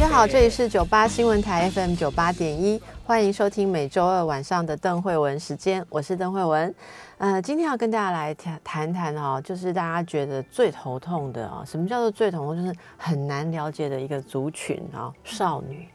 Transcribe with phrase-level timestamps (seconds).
[0.00, 6.74] 家好，这里是九八新闻台 FM 九八点一，欢迎收听每周二晚上的邓慧文时间，我是邓慧文。
[7.18, 12.56] 呃，今天要跟大家来谈谈谈哦，就是大家觉得最头痛的啊，什么叫做最头痛？
[12.56, 15.86] 就是很难了解的一个族群啊，少女。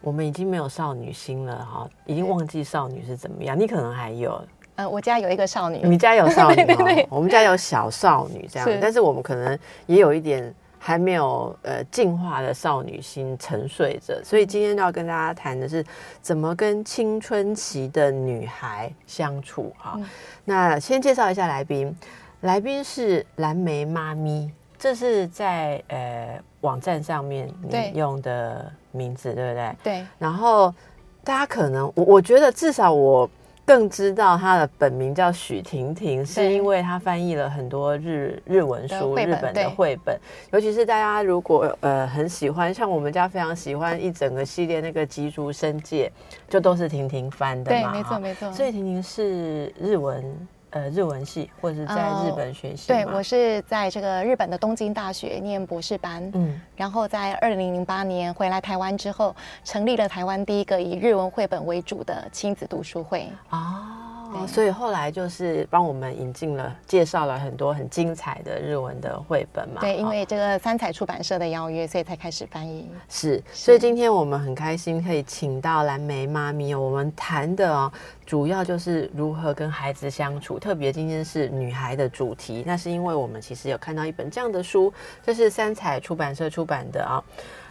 [0.00, 3.58] 我们已经没有少女心了哈，已经忘记少女是怎么样。
[3.58, 4.40] 你可能还有。
[4.76, 15.84] 呃，我家有一个少女，你家有少女哦， 我们家有小少女这样，但是我们可能也有一点还没有呃进化的少女心沉睡着，所以今天要跟大家谈的是
[16.22, 20.00] 怎么跟青春期的女孩相处哈。
[20.42, 21.94] 那先介绍一下来宾，
[22.40, 29.76] 来宾是蓝莓妈咪，这是在呃网站上面你用的名字，对不对？
[29.82, 30.06] 对。
[30.18, 30.74] 然后
[31.22, 33.28] 大家可能我我觉得至少我。
[33.70, 40.18] 更知道她的本名叫许婷婷，是因为她翻译了很多日日文书、日本的绘本。
[40.50, 46.10] 尤其是大家如果呃很喜欢，像我们家非常喜欢一整个系列那个《吉竹生界》，
[46.52, 47.92] 就都是婷婷翻的嘛。
[47.92, 48.50] 对，没错没错。
[48.50, 50.48] 所以婷婷是日文。
[50.70, 52.88] 呃，日文系或者是在日本学习。
[52.88, 63.28] 对我是在这个日本的东京大学念博士班，嗯，然后在二零零八年回来台湾之后，成立了台湾第一个以日文绘本为主的亲子读书会。
[63.50, 64.09] 哦。
[64.46, 69.80] 所以后来就是帮我们引进了、介绍了很多很精彩的日文的绘本嘛。
[69.80, 72.88] 对，因为这个三彩出版社的邀约，所以才开始翻译。
[73.08, 77.92] 是，所以今天我们很开心可以请到蓝莓妈咪，我们谈的哦，
[78.24, 80.58] 主要就是如何跟孩子相处。
[80.58, 84.92] 特别今天是女孩的主题，那是因为我们其实有看到一本这样的书，
[85.22, 87.22] 这是三彩出版社出版的啊。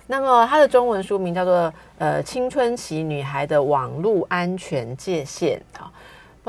[0.08, 1.68] 那么它的中文书名叫做
[2.00, 5.86] 《呃青春期女孩的网络安全界限》啊。
[5.86, 5.92] 而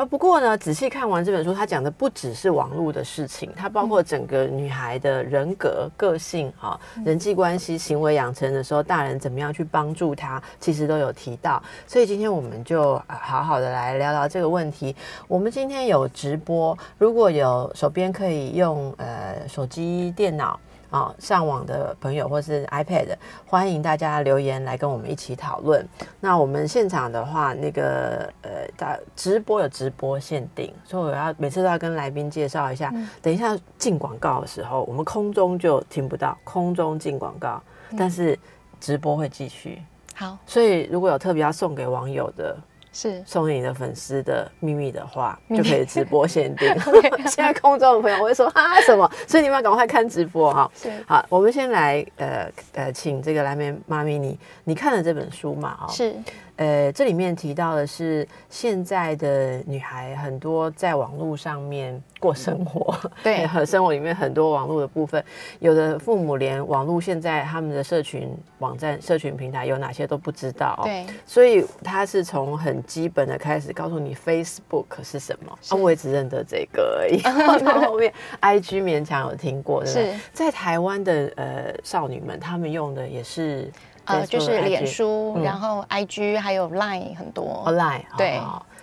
[0.08, 11.62] 不过呢，仔细看完这本书，它讲的不只是网络的事情，它包括整个女孩的人格、个性、哈人际关系、行为养成的时候，大人怎么样去帮助她，其实都有提到。
[11.86, 14.96] 所以今天我们就好好的来聊聊这个问题。
[15.28, 20.58] 我们今天有直播，如果有手边可以用呃手机、电脑。
[20.90, 23.14] 啊，上网的朋友或是 iPad，
[23.46, 25.86] 欢迎大家留言来跟我们一起讨论。
[26.20, 32.92] 那我们现场的话，那个呃，大直播有直播限定，所以我要每次都要跟来宾介绍一下。
[33.22, 37.62] 等一下进广告的时候，我们空中就听不到，空中进广告，
[37.96, 38.38] 但是
[38.80, 39.80] 直播会继续。
[40.14, 42.56] 好，所以如果有特别要送给网友的。
[42.92, 46.68] 是送给你的粉丝的秘密的话，就可以直播限定。
[47.28, 49.10] 现在空中的朋友会说啊什么？
[49.26, 50.70] 所以你们要赶快看直播哈。
[50.74, 55.78] 是好，我们先来呃呃，请这个蓝莓妈咪你你看了这本书嘛？
[55.82, 56.14] 哦，是。
[56.60, 62.94] 呃，这里面提到的是现在的女孩很多在网络上面过生活，
[63.24, 65.24] 对，和生活里面很多网络的部分，
[65.58, 68.28] 有的父母连网络现在他们的社群
[68.58, 77.22] 网站、社群平台有哪些都不知道，对，所以他是从很基本的开始告诉你 Facebook 是什么，啊，我也只认得这个而已，
[77.64, 78.12] 到后面
[78.42, 83.72] IG 勉强有听过，是在台湾的呃少女们，她们用的也是。
[84.04, 88.40] 呃，就是脸书，然后 I G 还有 Line 很多，Line 对，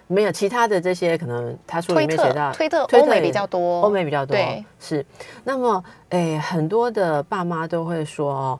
[0.07, 5.05] 没有其他的这些可能，他书里面写到推特，欧美比较多，欧美比较多，对，是。
[5.43, 8.59] 那么，诶，很多的爸妈都会说，哦，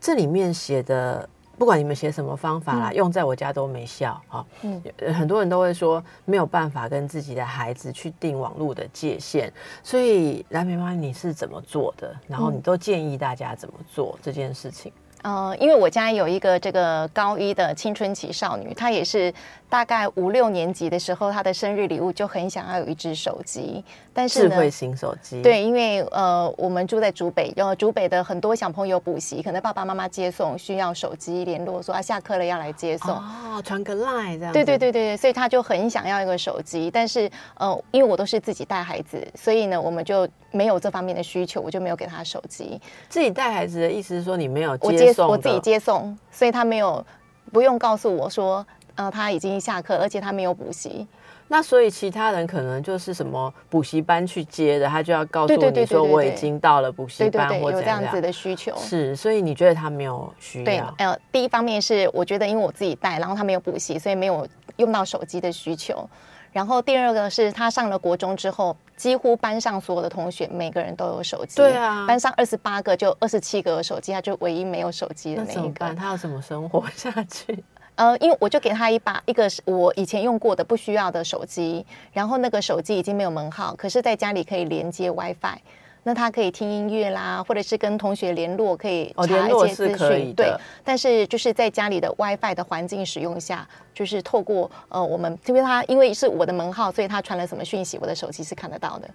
[0.00, 4.44] 这里面写的，不管你们写什么方法啦，用在我家都没效啊。
[4.62, 4.82] 嗯，
[5.14, 9.52] 很多人都会说没有办法跟自己的孩子去定网络的界限，
[9.84, 12.12] 所以蓝莓妈你是怎么做的？
[12.26, 14.90] 然后你都建议大家怎么做这件事情？
[15.22, 19.32] 呃，因为我家有一个这个高一的青春期少女，她也是
[19.68, 23.84] 大概五六年级的时候，她的生日礼物就很想要有一只手机。
[24.12, 25.40] 但是智慧型手机。
[25.40, 33.14] 对，因为呃，我们住在竹北，然后竹北的很多小朋友补习，可能爸爸妈妈接送需要手机联络，说啊下课了要来接送。
[33.14, 34.52] 哦，传个 line 这样。
[34.52, 42.80] 对对对对对，所以他就很想要一个手机，但是呃，因为我都是自己带孩子，所以呢，我们就没有这方面的需求，我就没有给他手机。
[43.08, 45.09] 自己带孩子的意思是说你没有接。
[45.18, 47.04] 我自己接送，所以他没有
[47.52, 51.06] 不用告诉我说，呃，他已经下课，而且他没有补习。
[51.52, 58.72] 那所以其他人可能就是什么补习班去接的，他就要告诉你说我已经到了补习班或者这样子的需求。
[58.76, 60.64] 是，所以你觉得他没有需要？
[60.64, 64.46] 对，呃，第一方面是我觉得因为我自己带，然后他没有补习，所以没有
[64.76, 66.08] 用到手机的需求。
[66.52, 71.56] 然后第二个是他上了国中之后，几乎班上所有的同学每个人都有手机。
[71.56, 75.94] 对啊，班上二十八个就二十七个有手机，他就唯一没有手机的那一个。
[75.94, 77.62] 他要怎么生活下去？
[77.96, 85.58] 呃，因为我就给他一把一个我以前用过的不需要的手机，然后那个手机已经没有门号，可是在家里可以连接 WiFi，
[86.02, 90.34] 那他可以听音乐啦，或者是跟同学联络，可以查一些资讯。
[90.34, 99.10] 对，但是就是在家里的 WiFi 的环境使用下，就是透过呃我们，因为他因为是我的门号，所以他传了什么讯息，我的手机是看得到的。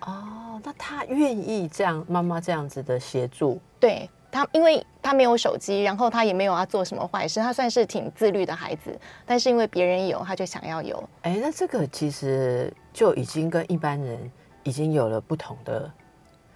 [0.00, 3.60] 哦，那他愿意这样妈妈这样子的协助？
[3.78, 4.08] 对。
[4.34, 8.90] 他因为他没有手机，然后他也没有要做什么坏事，他算是挺自律的孩子。
[9.24, 11.08] 但是因为别人有，他就想要有。
[11.22, 14.18] 哎，那这个其实就已经跟一般人
[14.64, 15.90] 已经有了不同的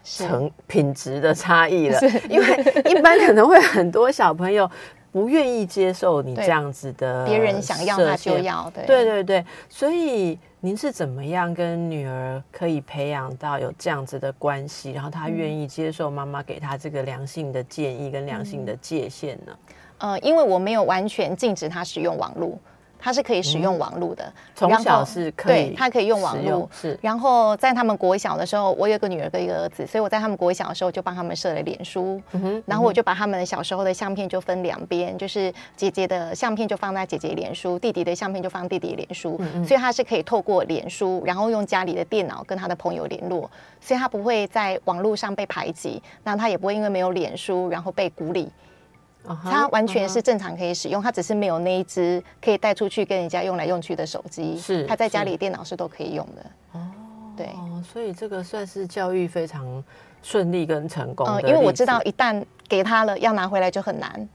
[0.02, 2.00] 成品质的差异了。
[2.28, 4.69] 因为一般可能会很多小朋友
[5.12, 8.69] 不愿意接受你这样子的，别人想要他就要。
[8.75, 10.38] 对对对对，所以。
[10.60, 19.56] 您是怎么样跟女儿可以培养到有这样子的关系，然后她愿意接受妈妈给她这个良性的建议跟良性的界限呢？
[19.99, 22.58] 呃，因为我没有完全禁止她使用网络。
[22.98, 26.68] 他是可以使用网络的，从小是可以，他可以用网络。
[26.72, 32.20] 是，然后在他们国小的时候，我有个女儿跟一个儿子，所以我在他们国小的时候就帮他们设了脸书。
[32.66, 39.40] 然后我就把他们小时候的相片就分两边，就是姐姐的相片就放在姐姐脸书，弟弟的相片就放弟弟脸书。
[39.66, 43.48] 所以他是可以透过脸书，然后用家里的电脑跟他的朋友联络，
[43.80, 48.48] 所以他不会在网络上被排挤，那他也不会因为没有脸书然后被孤立。
[49.44, 54.59] 它完全是正常可以使用，它只是没有那一只可以带出去跟人家用来用去的手机。
[54.59, 56.47] 是，它在家里电脑是都可以用的。
[56.73, 56.81] 哦，
[57.37, 57.50] 对，
[57.82, 59.85] 所以这个算是教育非常
[60.23, 61.26] 顺利跟成功。
[61.26, 64.29] 嗯，因为我知道一旦给他了，要拿回来就很难，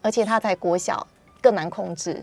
[0.00, 1.04] 而且他在国小
[1.40, 2.22] 更难控制。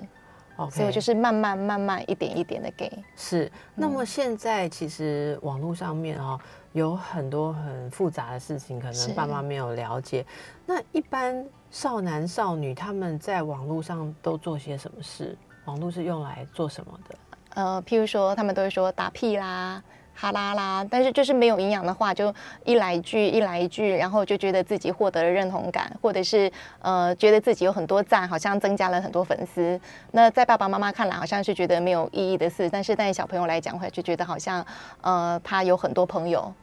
[0.69, 2.91] 所以我就是慢慢慢慢一点一点的给。
[3.15, 6.39] 是，那么现在其实网络上面哦。
[6.73, 10.25] 有很多很复杂的事情，可能爸妈没有了解。
[10.65, 15.37] 那一般少男少女他们在网络上都做些什么事？
[15.65, 17.15] 网络是用来做什么的？
[17.55, 19.83] 呃，譬如说，他们都会说打屁啦。
[20.21, 22.31] 哈啦啦，但是就是没有营养的话，就
[22.63, 29.81] 一来一句，一来一句，然后就觉得自己获得了认同感，或者是呃，觉得自己有很多赞，好像增加了很多粉丝。
[30.11, 34.63] 那在爸爸妈妈看来，好像是觉得没有意义的事，但是在小朋友来讲，会就觉得好像
[35.01, 36.53] 呃，他有很多朋友。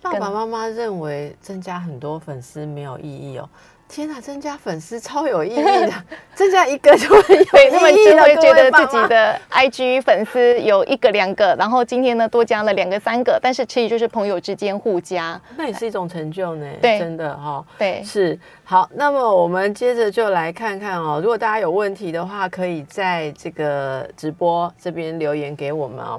[0.00, 3.46] 爸爸妈妈认为增加很多粉丝没有意义哦。
[3.92, 5.92] 天呐，增加粉丝超有意义的，
[6.34, 16.66] 增加一个就会有 他们就会觉得自己的 IG 粉丝有一个两个，然后今天呢多加了两个三个，但是其实就是朋友之间互加，那也是一种成就呢。
[16.80, 17.62] 对，真的哈。
[17.78, 18.88] 对，是好。
[18.94, 26.18] 那么我们接着就来看看哦，如果大家有问题的话，可以在这个直播这边留言给我们哦。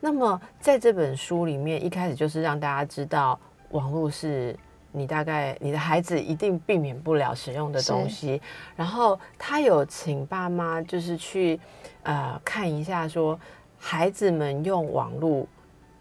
[0.00, 3.38] 那么在这本书里面，一开始就是让大家知道
[3.70, 4.56] 网络是。
[4.92, 8.40] 你大概你的孩子一定避免不了使用的东西，
[8.76, 11.58] 然后他有请爸妈就是去
[12.02, 13.38] 呃看一下，说
[13.78, 15.46] 孩子们用网络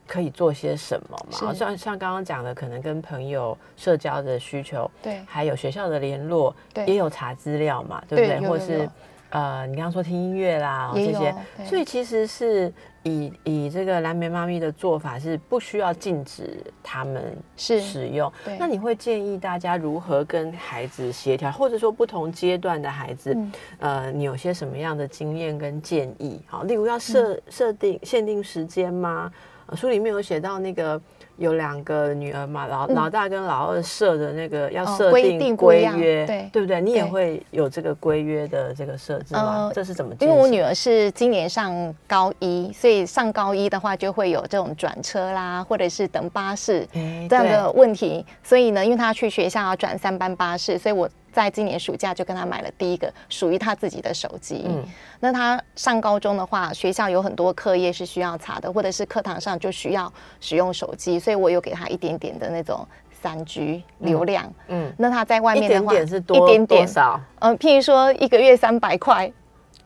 [0.06, 1.54] 可以做些什么嘛？
[1.54, 8.50] 像像刚刚讲的，可能跟朋友社交的需求，对，还有学校的联络，对，也有查资料嘛，对不对？
[8.50, 8.90] 或是
[9.32, 11.36] 呃，你刚刚说听音乐啦这些，
[11.66, 12.72] 所以其实是。
[13.04, 23.36] 以以这个蓝莓妈咪的做法是不需要禁止他们使用，那你会建议大家如何跟孩子协调，或者说不同阶段的孩子，
[23.80, 26.40] 呃，你有些什么样的经验跟建议？
[26.46, 29.32] 好，例如要设设定限定时间吗？
[29.76, 31.02] 书里面有写到那个。
[31.38, 36.80] 有两个女儿嘛，老老大跟老二设的那个要设定规约，对对不对？
[36.80, 39.72] 你也会有这个规约的这个设置吗？
[39.74, 40.14] 这是怎么？
[40.20, 41.74] 因为我女儿是今年上
[42.06, 46.88] 高一，所以上高一的话就会有这种转车啦，或者是等巴士
[47.28, 48.24] 这样的问题。
[48.44, 51.10] 所以呢，因为她去学校要转三班巴士，所以我。
[51.32, 54.64] 在今年暑假就跟他买了第一个属于他自己的手机。
[54.68, 54.84] 嗯，
[55.20, 62.88] 那他上高中的话，学校有很多课业是需要查的，或者是课堂上就需要使用手机，所以我有给他一点点的那种
[63.22, 64.54] 三 G 流量。
[64.68, 67.20] 嗯，那他在外面的话，一点点是多一点点少。
[67.40, 69.32] 嗯，譬如说一个月三百块。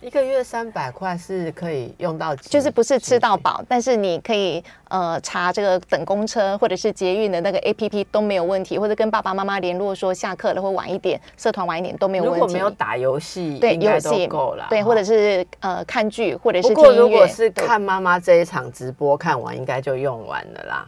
[0.02, 12.40] 一个月三百块是可以用到，就是不是吃到几饱，但是你可以呃查这个等公车或者是捷运的那个 A P P 都没有问题，或者跟爸爸妈妈联络说下课了或晚一点，社团晚一点都没有问题。
[12.40, 14.68] 如果没有打游戏，对游戏都够了。
[14.70, 20.88] 对，或者是呃看剧，或者是不过如果是看妈妈这一场直播看完，应该就用完了啦，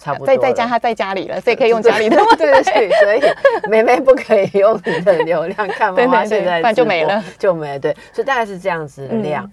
[0.00, 0.36] 差不多了。
[0.36, 2.16] 在在家他在家里了，所以可以用家里的。
[2.36, 3.20] 对对对，所以
[3.70, 7.78] 妹妹不可以用你的流量看妈妈现在不然就没了，就没了。
[7.78, 9.44] 对，所以大概是这样子的量。
[9.44, 9.52] 嗯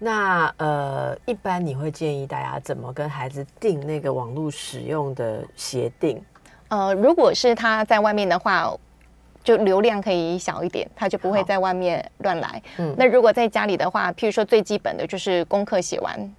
[0.00, 6.22] 那呃，一般你会建议大家怎么跟孩子定那个网络使用的协定？
[6.68, 8.72] 呃，如果是他在外面的话，
[9.42, 12.62] 就流量可以小一点，他就不会在外面乱来。
[12.76, 16.32] 嗯那如果在家里的话，譬如说最基本的就是功课写完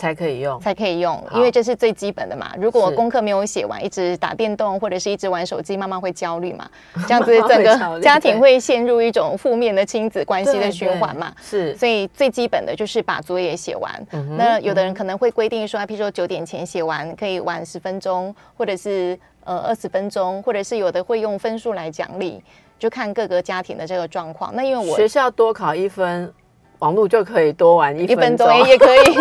[0.00, 0.58] 才可以用。
[0.60, 2.54] 才可以用，因为这是最基本的嘛。
[2.58, 6.66] 如果功课没有写完，一直打电动或者是一直玩手机，妈妈会焦虑嘛，
[7.06, 11.34] 这样子整个家庭会陷入一种负面的亲子关系的循环嘛。
[11.42, 14.06] 是，所以最基本的就是把作业写完。
[14.12, 22.42] 嗯那有的人可能会规定说，譬如说九点前写完，可以玩十分钟，或者是呃二十分钟，或者是有的会用分数来奖励，
[22.78, 24.54] 就看各个家庭的这个状况。
[24.54, 26.32] 那因为我学校多考一分，
[26.80, 29.14] 网络就可以多玩一一分分钟，也也可以，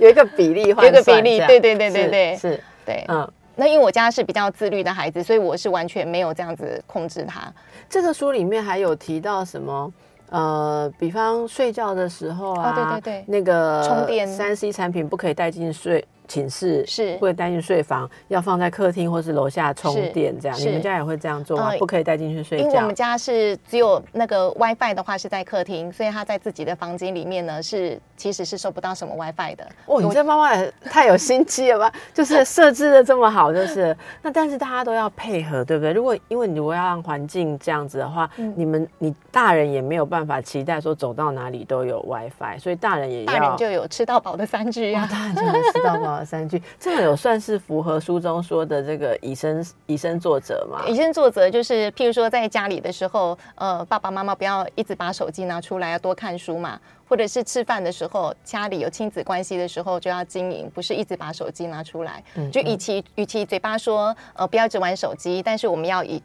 [0.00, 3.04] 有一个比例换有一个比例对对对对对是，对。
[3.08, 3.30] 嗯。
[3.56, 7.52] 那因为我家是比较自律的孩子，所以我是完全没有这样子控制他。
[7.88, 9.92] 这个书里面还有提到什么？
[10.30, 20.58] 呃，比方睡觉的时候啊，哦对对对那个充电三 C 产品不可以带进睡寝室，是不可以带进睡房，要放在客厅或是楼下充电，这样。
[20.58, 21.68] 你们家也会这样做吗？
[21.70, 22.94] 呃不可以带进去睡觉因为我们。
[22.94, 29.68] 家是只有那个 WiFi 的话是在客厅，所以他在自己的房间里面呢是其实是收不到什么 WiFi 的。
[29.86, 31.92] 哦，你这妈妈也太有心机了吧？
[32.14, 35.92] 就是设置的这么好，就是那但是大家都要配合，对不对？
[35.92, 45.08] 如果因为你如果要让环境这样子的话，嗯你们你大人也没有办法期待说走到哪里都有 WiFi，所以大人也要大人就有吃到饱的三哇，啊。
[45.10, 50.84] 大人就能吃到饱的三句，这样有算是符合书中说的这个以身以身作则吗？
[50.86, 56.80] 以身作则就是，譬如说在家里的时候，呃，爸爸妈妈不要一直把手机拿出来，要多看书嘛。
[57.06, 62.24] 或者是吃饭的时候，家里有亲子关系的时候就要经营，不是一直把手机拿出来。
[62.50, 66.20] 就与其与其嘴巴说呃不要只玩手机，但是我们要以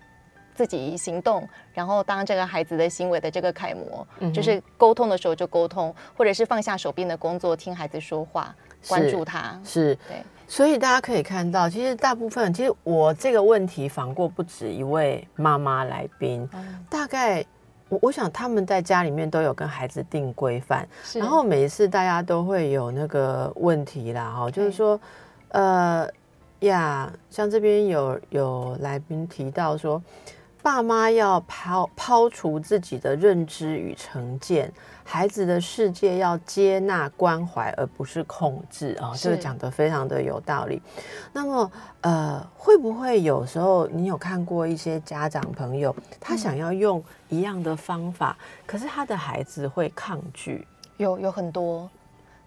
[0.55, 8.55] 自己行动，然后当这个孩子的行为的这个楷模，就是沟通的时候就沟通，或者是放下手边的工作，听孩子说话，
[8.87, 9.59] 关注他。
[9.63, 16.49] 是，对，所以大家可以看到，其实大部分，其实我这个问题访过不止一位妈妈来宾，
[16.89, 17.45] 大概
[17.89, 24.71] 我我想他们在家里面都有跟孩子定规范，然后每一次大家都会有那个问题啦，哈，就是对。
[24.71, 25.01] 说，
[25.49, 26.07] 呃
[26.59, 30.01] 呀，像这边有有来宾提到说，
[30.61, 34.71] 爸妈要抛抛除自己的认知与成见，
[35.11, 40.79] 孩子的世界要接纳关怀，而不是控制啊、这个讲得非常的有道理。
[41.33, 48.37] 那么，呃，会不会有时候你有看过一些家长朋友，他想要用一样的方法，
[48.67, 50.67] 可是他的孩子会抗拒？
[50.97, 51.89] 有有很多，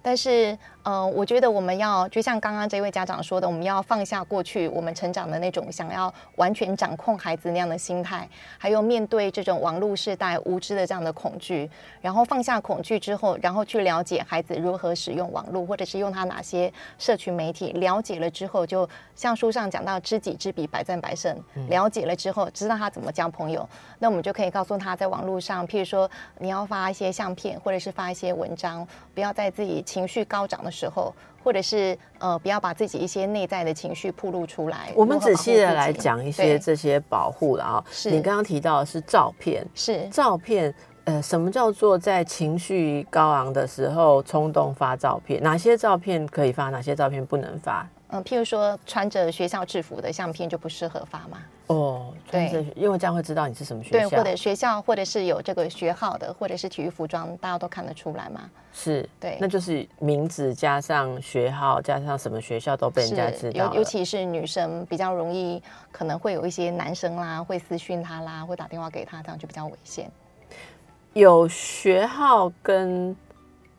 [0.00, 11.71] 但是呃，我觉得我们要就像刚刚这位家长说的，我们要放下过去我们成长的那种想要完全掌控孩子那样的心态，还有面对这种网络时代无知的这样的恐惧，
[12.01, 21.33] 然后放下恐惧之后，然后去了解孩子如何使用网络，或者是用他哪些社群媒体，了解了之后，就像书上讲到知己知彼，百战百胜。
[21.69, 23.69] 了解了之后，知道他怎么交朋友，
[24.01, 28.85] 那我们就可以告诉他，在网络上，譬如说你要发一些相片，或者是发一些文章，
[29.15, 31.14] 不要在自己情绪高涨的时候，
[31.45, 34.91] 或者是呃，不要把自己一些内在的情绪暴露出来。
[34.97, 37.85] 我们仔细的来讲一些这些保护了啊。
[37.91, 40.75] 是你刚刚提到的是照片，是照片。
[41.05, 45.43] 呃，什么叫做在情绪高昂的时候冲动发照片？
[45.43, 47.85] 哪些照片可以发，哪些照片不能发？
[48.12, 51.38] 嗯、譬如说穿着学校制服的相片就不适合发嘛。
[51.69, 58.50] 哦，穿着因为这样会知道你是什么学对，校，或者学校，或者是有这个学号的，或者是体育服装，大家都看得出来嘛。
[58.75, 70.11] 是对那就是名字加上学号加上什么学校都被人家知道尤其是女生比较容易，可能会有一些男生啦会私讯他啦，会打电话给他，这样就比较危险。
[71.14, 73.14] 有学号跟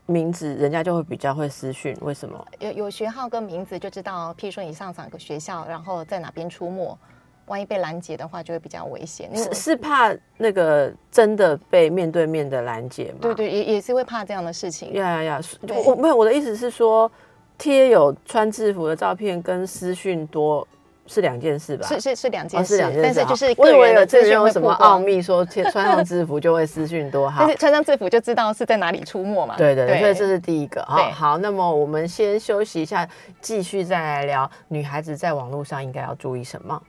[0.05, 2.45] 名字，人家就会比较会私讯，为什么？
[2.59, 6.97] 有有学号跟名字就知道，譬如说你上哪个学校，然后在哪边出没，
[7.45, 9.29] 万一被拦截的话，就会比较危险。
[9.35, 13.19] 是是怕那个真的被面对面的拦截吗？
[13.21, 14.93] 对对，也也是会怕这样的事情。
[14.93, 15.41] 呀呀呀！
[15.85, 17.09] 我没有我的意思是说，
[17.57, 20.67] 贴有穿制服的照片跟私讯多
[21.05, 21.85] 是两件事吧？
[21.87, 22.79] 是是是两件哦，事。
[23.03, 27.41] 但是就是我以为有这这有什么奥秘，说穿 上制服就会私讯多好。
[27.41, 29.55] 但是穿上制服就知道是在哪里出没嘛。
[29.57, 31.09] 对对对，所以这是第一个啊。
[31.11, 33.07] 好，那么我们先休息一下，
[33.41, 36.81] 继续再来聊女孩子在网络上应该要注意什么。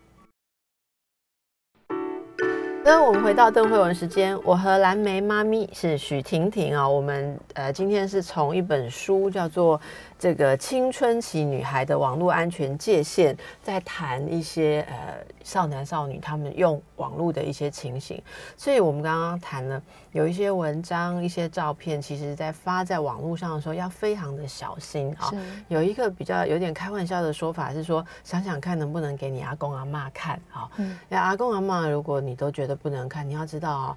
[2.87, 6.87] 那我们回到邓慧文时间，我和蓝莓妈咪是许婷婷啊。
[6.87, 9.80] 我们呃今天是从一本书叫做。
[10.18, 18.23] 这个青春期女孩的网络安全界限，在谈一些呃少男少女他们用网络的一些情形，
[18.56, 25.30] 所以我们刚刚谈了有一些文章、一些照片，其实在发在网络上的时候要非常的小心啊。
[25.68, 30.71] 有一个比较有点开玩笑的说法是说，想想看能不能给你阿公阿妈看啊？
[30.76, 33.94] 嗯，那阿公阿妈如果你都觉得不能看，你要知道，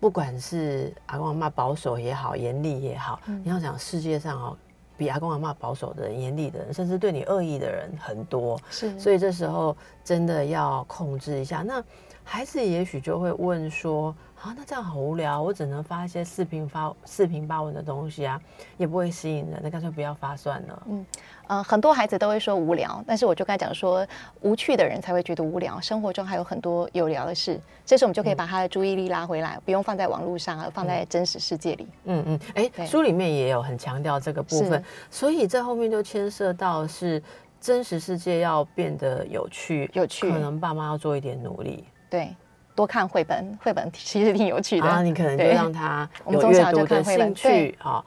[0.00, 4.56] 不管是阿公阿妈保守也好、严厉也好，你要想世界上哦。
[4.96, 11.62] 比阿公阿妈保守的人、严厉的人，甚至对你恶意的人很多，是，所以这时候真的要控制一下。
[11.62, 11.82] 那
[12.28, 18.38] 孩子也许就会问说：“啊，那这样好无聊，我只能发一些四平发四平八稳的东西啊，
[18.76, 21.06] 也不会吸引人，那干脆不要发算了。”嗯。
[21.46, 24.04] 呃，很多孩子都会说无聊，但是我就跟他讲说，
[24.40, 31.86] 无趣的人才会觉得无聊，生活中还有很多有聊的事，这时候我们就可以把他的注意力拉回来，不用放在网络上，而放在真实世界里。
[32.06, 37.22] 嗯嗯，哎，书里面也有很强调这个部分，所以在后面就牵涉到是
[37.60, 42.34] 真实世界要变得有趣，有趣，可能爸妈要做一点努力，对，
[42.74, 48.04] 多看绘本，绘本其实挺有趣的，啊，你可能就让他 有阅读的兴趣啊，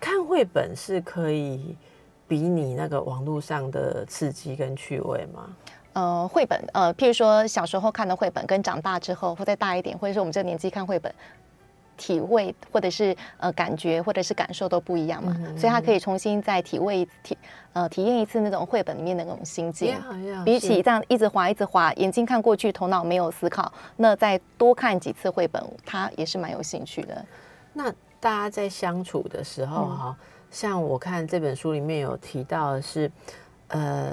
[0.00, 1.76] 看绘本是可以。
[2.30, 5.48] 比你那个网络上的刺激跟趣味吗？
[5.94, 11.12] 呃，绘本，呃，譬如说小时候看的绘本，跟长大之后或再大一点，或者是我们这个年纪看绘本，
[12.00, 17.36] 体味或者是呃感觉或者是感受都不一样嘛，所以他可以重新再体味体
[17.74, 19.94] 呃体验一次那种绘本里面的那种心境。
[20.42, 27.22] 比起这样一直滑一直滑，眼睛看过去，头脑没有思考，那再多看几次绘本，他也是蛮有兴趣的。
[27.74, 30.16] 那大家在相处的时候哈。
[30.50, 33.08] 像我看这本书里面有提到的是，
[33.68, 34.12] 呃，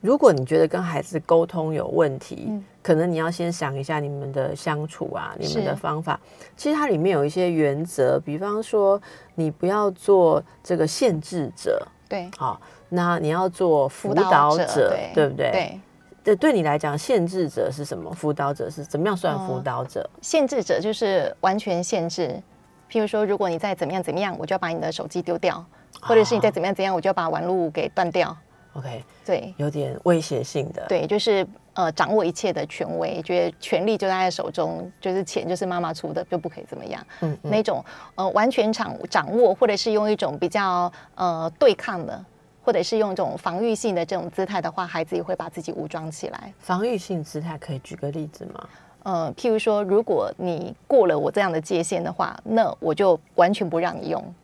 [0.00, 2.52] 如果你觉得跟孩子沟通有问题，
[2.82, 6.18] 可能你要先想一下你们的相处啊，你们的方法。
[6.56, 9.00] 其实它里面有一些原则，比方说
[9.34, 15.50] 你不要做这个限制者，对，好，那你要做辅导者，对不对？
[15.50, 15.80] 对，
[16.22, 18.12] 对，对你来讲，限制者是什么？
[18.12, 20.08] 辅导者是怎么样算辅导者？
[20.22, 22.40] 限制者就是完全限制。
[22.88, 25.62] 譬如说，如果你再怎么样怎么样，我就要把你的手机丢掉；
[26.00, 28.34] 或者是你再怎么样怎样，我就要把网路给断掉。
[28.78, 30.86] OK，对，有点威胁性的。
[30.88, 37.04] 对，就是呃，掌握一切的权威，觉得权力就在他手中，就是钱就是妈妈出的，就不可以怎么样。
[37.20, 42.24] 嗯，那种呃，完全掌掌握，或者是用一种比较呃对抗的，
[42.62, 46.52] 或者是用一种防御性的这种姿态的话，孩子也会把自己武装起来。
[46.58, 48.68] 防御性姿态可以举个例子吗？
[49.04, 54.34] 呃，譬如说，如果你过了我这样的界限的话，那我就完全不让你用。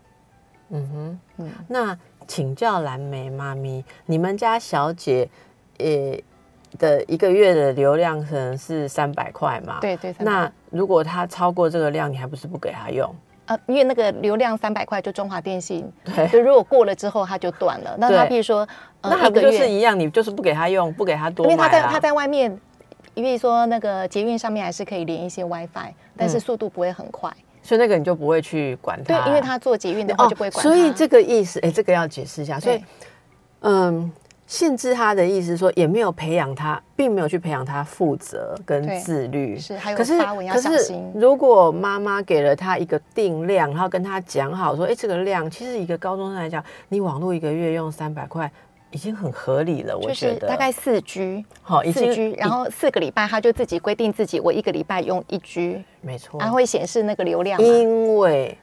[0.71, 5.29] 嗯哼，嗯，那请教蓝莓妈咪，你们家小姐，
[5.79, 5.87] 呃
[6.79, 9.79] 的一个月的流量可能是三百块嘛？
[9.81, 10.15] 对对。
[10.19, 13.15] 那如果她超过这个量，你还不是不给她用？
[13.47, 17.95] 呃，因为那个流量三百块，就中华电信，对，就如果过了之后，它就断了。
[17.99, 18.67] 那他比如说，
[19.03, 19.99] 那还不就是一样？
[19.99, 22.59] 你就是不给他用，不给他多，因为他在他在外面。
[23.13, 27.33] 因为说那个捷运上面还是可以连一些 WiFi，但是速度不会很快，
[27.65, 29.19] 所以那个你就不会去管它。
[29.19, 30.63] 对，因为他做捷运的话就不会管。
[30.63, 32.61] 所以这个意思，哎，这个要解释一下。
[32.61, 32.85] 所以，
[33.61, 34.13] 嗯，
[34.47, 39.59] 限制他的意思说，也没有培养他，并没有去培养他负责跟自律。
[39.59, 41.11] 是，还有发文要小心。
[41.15, 48.49] 如果妈妈给了他一个定量，然后跟他讲好说，哎，这个量其实一个高中生来讲，你网络一个月用三百块。
[48.95, 50.47] 已经很合理了，我觉得。
[50.47, 57.61] 大概四 G，好，四 G，然后四个礼拜他就自己规定自己，我一个礼拜用一 G，没错，它会显示那个流量。
[57.61, 58.57] 因为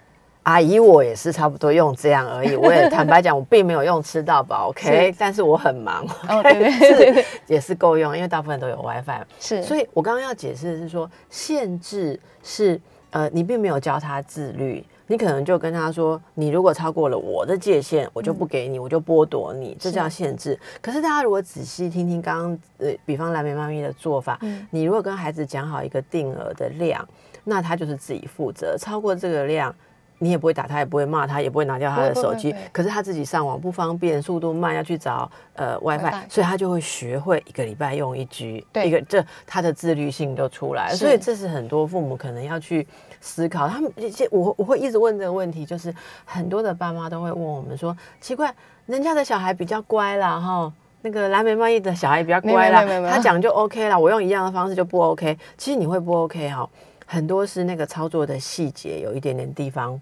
[0.43, 6.53] 阿姨我也是差不多用这样而已，我也坦白讲，我并没有用吃到饱， OK，但是我很忙，哦，对。
[7.13, 12.79] 对，也是够用，因为大部分都有 WiFi，是，所以我刚刚要解释的是说，限制是
[13.11, 14.83] 呃，你并没有教他自律。
[15.07, 27.05] 你可能就跟他说：“你如果超过了我的界限，我就不给你，我就剥夺你，这叫限制。”可是大家如果仔细听听刚刚呃，比方蓝莓妈咪的做法，你如果跟孩子讲好一个定额的量，
[27.43, 28.77] 那他就是自己负责。
[28.77, 29.75] 超过这个量，
[30.21, 32.55] 你也不会打他，也不会骂他，也不会拿掉他的手机。
[32.71, 40.93] 可是他自己上网不方便，速度慢，要去找呃 WiFi，所以他就会学会一个礼拜用一 G，一个这他的自律性就出来。
[40.95, 42.87] 所以这是很多父母可能要去。
[43.23, 45.93] 思考，他们一些我我会一直问这个问题，就是
[46.25, 48.51] 很多的爸妈都会问我们说，奇怪，
[48.87, 55.37] 人家的小孩比较乖啦，哈，那个蓝莓贸易的小孩比较乖啦他讲就 OK 啦，我用一样的方式就不 OK。
[55.55, 56.67] 其实你会不 OK 哈、
[57.05, 60.01] 很多是那个操作的细节有一点点地方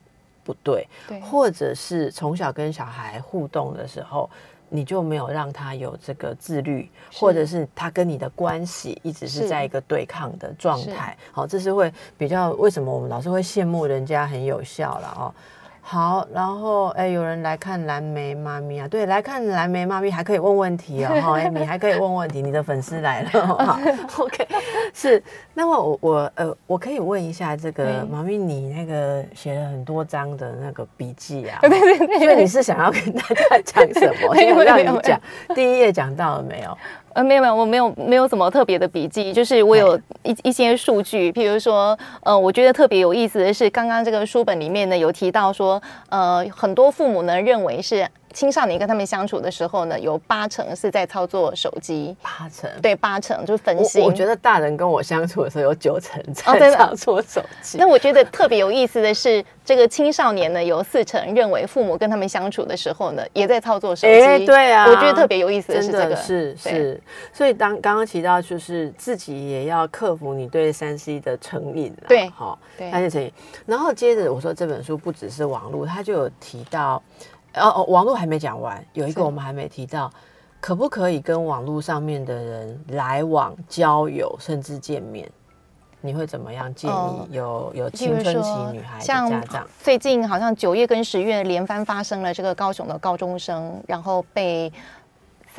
[0.50, 4.28] 不对，对或者是从小跟小孩互动的时候。
[4.72, 11.18] 你就没有让他有这个自律，或者是他跟你的关系一直是是在一个对抗的状态。
[11.32, 15.34] 好，这是会比较为什么我们老是会羡慕人家很有效了哦。
[15.82, 23.80] 好，然后哎，有人来看蓝莓妈咪啊，对，来看蓝莓妈咪还可以问问题哦， 哈，哎，你还可以问问题，你的粉丝来了，好，
[24.24, 24.48] OK，
[24.94, 25.22] 是，
[25.54, 28.10] 那么我我呃，我可以问一下这个对。
[28.10, 34.36] 妈咪，你那个写了很多章的那个笔记啊，对对对，所以你是想要跟大家讲什么？
[34.36, 35.20] 先我让你讲，
[35.56, 36.78] 第一页讲到了没有？
[37.20, 52.70] 呃，没有没有，我没有没有什么特别的笔记，就是我有一一些数据，譬如说，呃，我觉得特别有意思的是，刚刚这个书本里面呢有提到说，呃，很多父母呢认为是青少年跟他们相处的时候呢，有八成是在操作手机，八成。
[52.82, 54.02] 对，八成就是分心。
[54.02, 57.78] 我我觉得大人跟我相处的时候有九成在操作手机。
[57.78, 64.22] 那我觉得特别有意思的是，这个青少年呢，有四成认为父母跟他们相处的时候呢，也在操作手机。
[64.22, 67.02] 哎对啊我觉得特别有意思的是真这个，是是，
[67.34, 73.32] 所以当刚刚提到，就是自己也要克服你对三 C 的成瘾啦，对哈，对三 C 成瘾。
[73.66, 77.02] 然后接着我说这本书不只是网络，它就有提到，
[77.56, 80.12] 哦哦，网络还没讲完，有一是个我们还没提到，
[80.60, 85.30] 可不可以跟网络上面的人来往、交友，甚至见面？
[86.02, 89.68] 你会怎么样建哦议有有青春期女孩的像家长？
[89.84, 94.72] 最近好像九月跟十月连番发生了这个高雄的高中生，然后被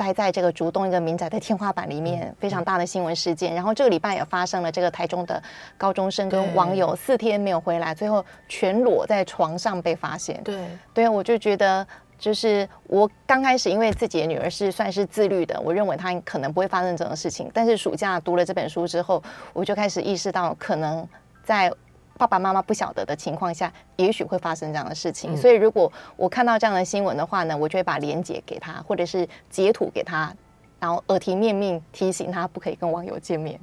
[0.01, 3.53] 塞在这个竹东一个民宅的天花板里嗯面，非常大的新闻事件。
[3.53, 5.41] 然后这个礼拜也发生了这个台中的
[5.77, 10.41] 高中生跟网友四天没有回来，最后全裸在床上被发现。
[10.43, 11.85] 对，对，我就觉得。
[12.17, 17.49] 就是我刚开始，因为自己的女儿是算是自律的，我认为她可能不会发生这种事情。
[17.51, 21.03] 但是暑假读了这本书之后，我就开始意识到，可能
[21.43, 21.73] 在
[22.21, 25.33] 爸爸妈妈不晓得的情况下，也许会发生这样的事情。
[25.33, 30.31] 嗯所以，如果我看到这样的新闻的话呢，我就会把链接给他，或者是截图给他，
[30.79, 33.59] 然后耳提面命提醒他不可以跟网友见面。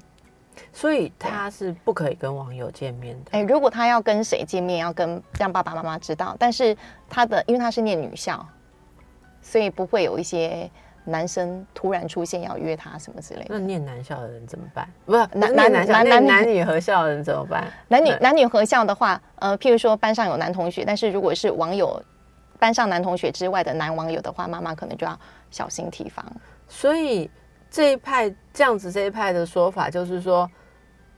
[0.73, 3.31] 所以他是不可以跟网友见面的。
[3.31, 6.35] 哎，如果他要跟谁见面，要跟让爸爸妈妈知道。
[6.37, 6.77] 但是
[7.09, 8.45] 他的，因为他是念女校，
[9.41, 10.69] 所以不会有一些
[11.09, 13.47] 男生突然出现要约他什么之类的。
[13.49, 14.89] 那念男校的人怎么办？
[15.07, 17.67] 不是男男男，男男女合校的人怎么办？
[17.89, 22.01] 男女男女合校的话，呃，譬如说班上有男同学，但是如果是网友
[22.59, 25.19] 班上男同学之外的男网友的话，妈妈可能就要
[25.51, 26.25] 小心提防。
[26.69, 27.31] 所以
[27.71, 30.51] 这一派这样子这一派的说法就是说，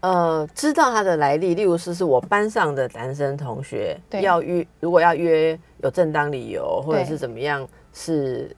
[0.00, 8.54] 呃，知道他的来历，例如是是我班上的男生同学对要约，如果要约有正当理由或者是怎么样，是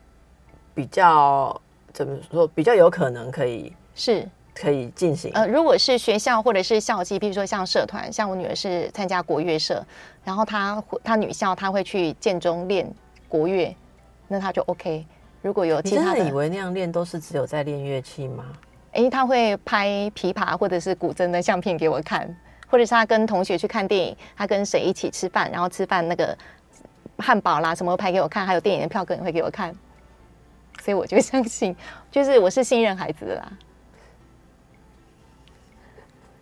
[0.73, 1.59] 比较
[1.91, 5.31] 怎么说比较有可能可以是，可以进行。
[5.33, 9.83] 呃，如果是学校或者是校际，比如说像社团，像我女儿是参加国乐社，
[10.23, 12.91] 然后她会她女校她会去建中练
[13.27, 13.75] 国乐，
[14.27, 15.05] 那她就 OK。
[15.41, 18.45] 如果有真其他的，的以为那样练都是只有在练乐器吗？
[18.93, 22.33] 哎，她会拍琵琶或者是古筝的相片给我看，
[22.67, 26.35] 或者是他跟同学去看电影，他跟谁一起吃饭，然后吃饭那个
[27.17, 29.75] 汉堡啦什么拍给我看，还有电影的票根也会给我看，
[30.83, 31.73] 所以我就 相信，
[32.11, 33.51] 就是我是信任孩子的啦。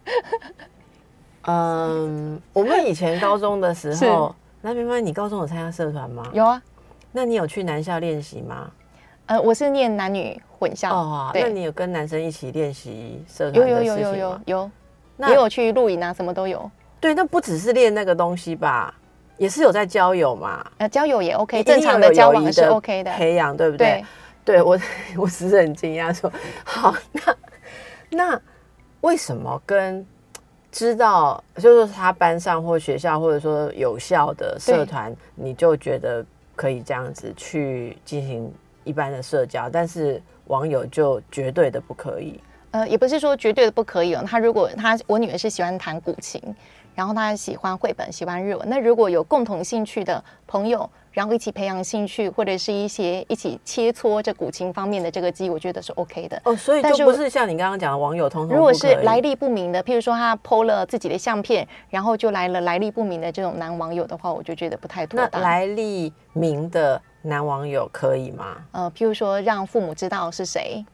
[1.46, 6.24] 嗯，我们以前高中的时候，那明白你高中有参加社团吗？
[6.34, 6.60] 有啊，
[7.12, 8.72] 那你有去男校练习吗？
[9.28, 14.16] 呃，我是念男女混校，哦，对那你有跟男生一起练习社团的有有有？
[14.16, 14.72] 有有，
[15.18, 16.70] 那也有去露营啊，什么都有。
[17.00, 18.94] 对，那不只是练那个东西吧，
[19.38, 20.66] 也是有在交友嘛。
[20.80, 23.12] 呃，交友也 OK，正常的交往是 OK 的。
[23.14, 24.04] 培养对不对？
[24.44, 24.78] 对，我，
[25.18, 26.32] 我只是很惊讶说，
[26.64, 27.36] 好，那
[28.10, 28.42] 那
[29.02, 30.06] 为什么跟
[30.72, 36.26] 知道就是说他班上或学校或者说有效的社团，你就觉得
[36.56, 42.40] 可以这样子去进行一般的社交，但是网友就绝对的不可以。
[42.72, 44.24] 呃，也不是说绝对的不可以哦。
[44.26, 46.42] 他如果他我女儿是喜欢弹古琴，
[46.94, 48.70] 然后他喜欢绘本，喜欢日文。
[48.70, 56.42] 那如果有共同兴趣的朋友，然后一起培养兴趣，或者是一些一起切磋这古琴方面的这个机，我觉得是 OK 的。
[56.46, 65.42] 哦，所以就不是像你刚刚讲的网友通通如果是来历不明的，譬如说他 PO 了自己的相片，然后就来了来历不明的这种男网友的话，我就觉得不太妥那当。
[65.42, 68.58] 来历明的男网友可以吗？
[68.72, 70.86] 呃，譬如说让父母知道是谁，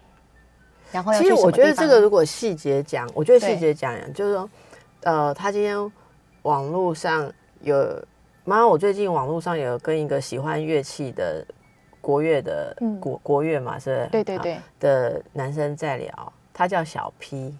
[0.92, 4.50] 然后其实我觉得这个如果细节讲，我觉得对细节讲就是说，
[5.08, 5.90] 呃，他今天
[6.42, 8.06] 网络上有，
[8.44, 11.46] 妈，我最近网络上有跟一个喜欢乐器的
[12.02, 17.58] 国乐的嗯国国乐嘛，是对对对，的男生在聊，他叫小 P。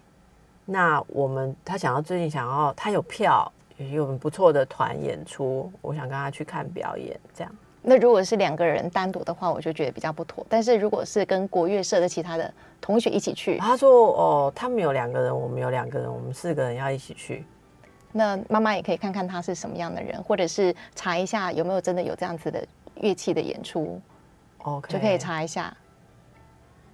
[0.66, 7.56] 那我们他想要最近想要他有票，有很不错的团演出，我想跟他去看表演，这样。
[7.90, 10.46] 那如果是两个人单独的话，我就觉得比较不妥。
[10.50, 17.46] 但是如果是跟国乐社的其他的同学一起去，他说哦，他们有两个人，我们有两个人，我们四个人要一起去。
[18.12, 22.62] 那妈妈也可以看看他是什么样的人，或者是查一下有没有真的有这样子的
[22.96, 24.02] 乐器的演出
[24.64, 25.18] ，OK，就可以。
[25.18, 25.74] 查一下。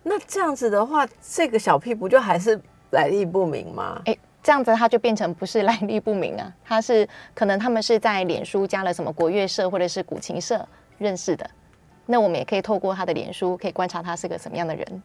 [0.03, 3.99] 那这样子的话，这个小屁不就还是来历不明吗？
[4.05, 10.63] 哎，这样子他就变成不是来历不明啊，他是可能他们是在脸书加了什么国乐社或者是古琴社
[10.97, 11.49] 认识的。
[12.05, 15.03] 那我们也可以透过他的脸书，可以观察他是个什么样的人。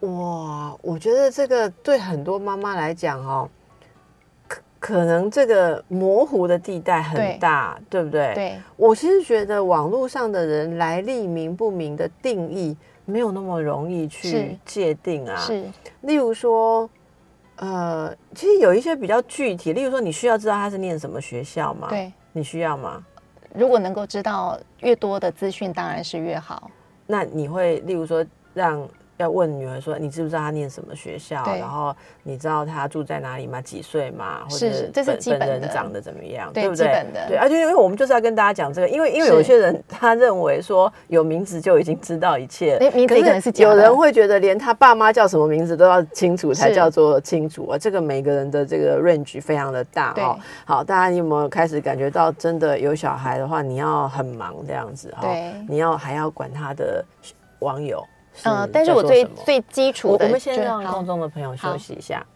[0.00, 3.48] 哇，我觉得这个对很多妈妈来讲哦，
[4.48, 8.34] 可可能这个模糊的地带很大，对不对？。
[8.34, 15.64] 对，我其实觉得网络上的人来历明不明的定义没有那么容易去界定啊。，是
[16.00, 16.90] 例如说，
[17.56, 22.12] 呃，其实有一些比较具体，例如说，你需要知道他是念什么学校吗？，对。
[22.32, 23.04] 你需要吗？
[23.54, 26.70] 如果能够知道越多的资讯，当然是越好。
[27.06, 28.88] 那你会例如说让
[29.22, 31.44] 要问女儿说，你知不知道她念什么学校？
[31.58, 33.60] 然后你知道她住在哪里吗？
[33.60, 34.40] 几岁吗？
[34.44, 36.52] 或者是这是本基本的本人长得怎么样？
[36.52, 37.06] 对不对？
[37.28, 47.78] 对，而且因为我们就是要跟大家讲这个，因为因为是有些人他认为说有名字就已经知道一切，诶名字可能是有人会觉得连他爸妈叫什么名字都要清楚才叫做清楚啊。
[47.78, 50.38] 这个每个人的这个 range 非常的大对哦。
[50.64, 55.22] 好，大家有没有开始感觉到真的有小孩的话，你要很忙这样子哈？
[55.22, 57.04] 对你要还要管他的
[57.60, 58.04] 网友。
[58.44, 62.26] 呃，但是我最最基础的，我我们先让空中的朋友休息一下。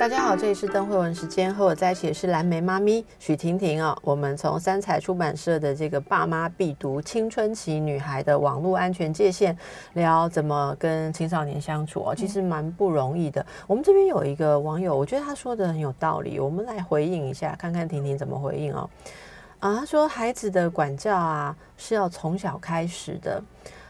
[0.00, 3.96] 大家好，这里是邓慧文时间，和我在一起的是蓝莓妈咪许婷婷哦。
[4.02, 9.56] 我们从三彩出版社的这个爸妈必读青春期女孩的网络安全界限，
[9.94, 13.46] 聊怎么跟青少年相处哦，其实蛮不容易的。
[13.68, 18.90] 我们这边有一个网友，我觉得他说的很有道理，我们来回应一下，看看婷婷怎么回应哦。
[19.64, 23.42] 啊，他说孩子的管教啊是要从小开始的，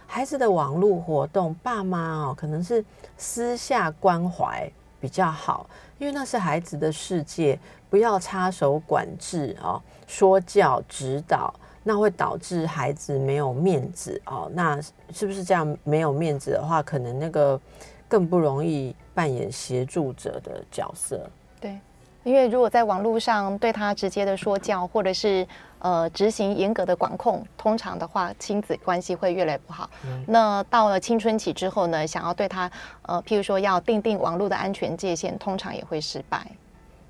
[0.07, 2.85] 孩子的网络活动，爸妈哦可能是
[3.17, 7.59] 私下关怀比较好，因为那是孩子的世界，
[7.91, 11.53] 不要插手管制哦，说教指导。
[11.87, 14.81] 那会导致孩子没有面子哦，那
[15.13, 15.77] 是不是这样？
[15.83, 17.61] 没有面子的话，可能那个
[18.09, 21.29] 更不容易扮演协助者的角色。
[21.61, 21.79] 对，
[22.25, 25.47] 因为如果在网络上对他直接的说教，或者是
[25.79, 29.89] 呃执行严格的管控，通常的话亲子关系会越来越不好。
[30.27, 32.71] 那到了青春期之后呢，想要对他
[33.03, 36.47] 呃，譬如说要定定网络的安全界限，通常也会失败。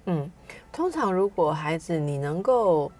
[0.06, 0.30] 嗯，
[0.72, 2.90] 通常如果孩子你能够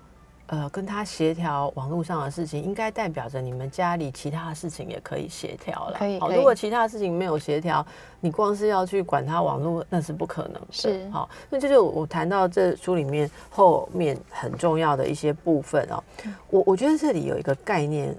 [0.46, 5.94] 呃跟他协调网络上的事情，应该代表着你们家里其他的事情也可以协调了。
[5.94, 7.84] 好，可以好如果其他的事情没有协调，
[8.20, 10.66] 你光是要去管他网络，那是不可能的。
[10.70, 16.02] 是好，那这就我谈到这书里面后面很重要的一些部分哦。
[16.24, 18.14] 嗯我我觉得这里有一个概念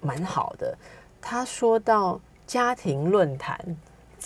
[0.00, 0.76] 蛮好的，
[1.20, 3.58] 他说到家庭论坛。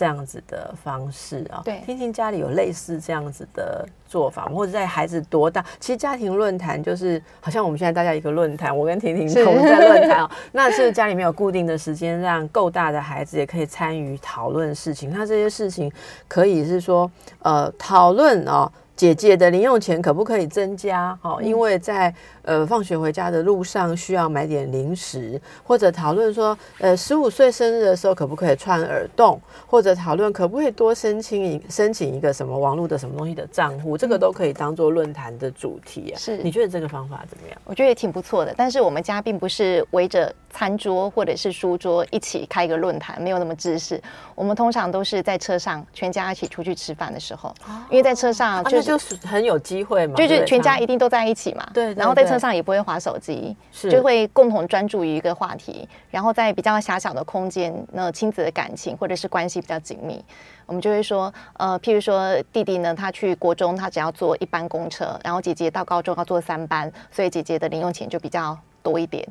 [0.01, 5.63] 这样子的方式啊、对听听家里有类似这样子的做法吗，或者在孩子多大？
[5.79, 15.11] 其实家庭论坛就是好像我们现在大家一个论坛，我跟婷婷同在论坛哦， 那是家里面有固定的时间，让够大的孩子也可以参与讨论事情。
[15.11, 15.93] 那这些事情
[16.27, 17.11] 可以是说，
[17.41, 18.73] 呃，讨论哦。
[18.97, 21.19] 姐姐的零用钱可不可以增加？
[21.23, 36.19] 哦，因为在呃放学回家的路上需要买点零食，或者讨论说，呃，十五岁生日的时候可不可以穿耳洞，或者讨论可不可以多申请一申请一个什么网络的什么东西的账户，这个都可以当做论坛的主题啊。
[36.19, 37.57] 是你觉得这个方法怎么样？
[37.65, 44.01] 我觉得也挺不错的，但是我们家并不是围着餐桌或者是书桌一起开一个论坛，没有那么知识。
[44.35, 47.55] 我们通常都是在车上全家一起出去吃饭的时候，
[47.91, 60.25] 因为在车上啊，就是、那就是很有机会嘛，就是全家一定都在一起嘛，对对然后在车上也不会划手机，是就会共同专注于一个话题，然后在比较狭小的空间，那亲子的感情或者是关系比较紧密，
[60.65, 69.23] 我们就会说，呃，譬如说弟弟呢，他去国中，他只要坐一班公车，然后姐姐到高中要坐三班，所以姐姐的零用钱就比较多一点。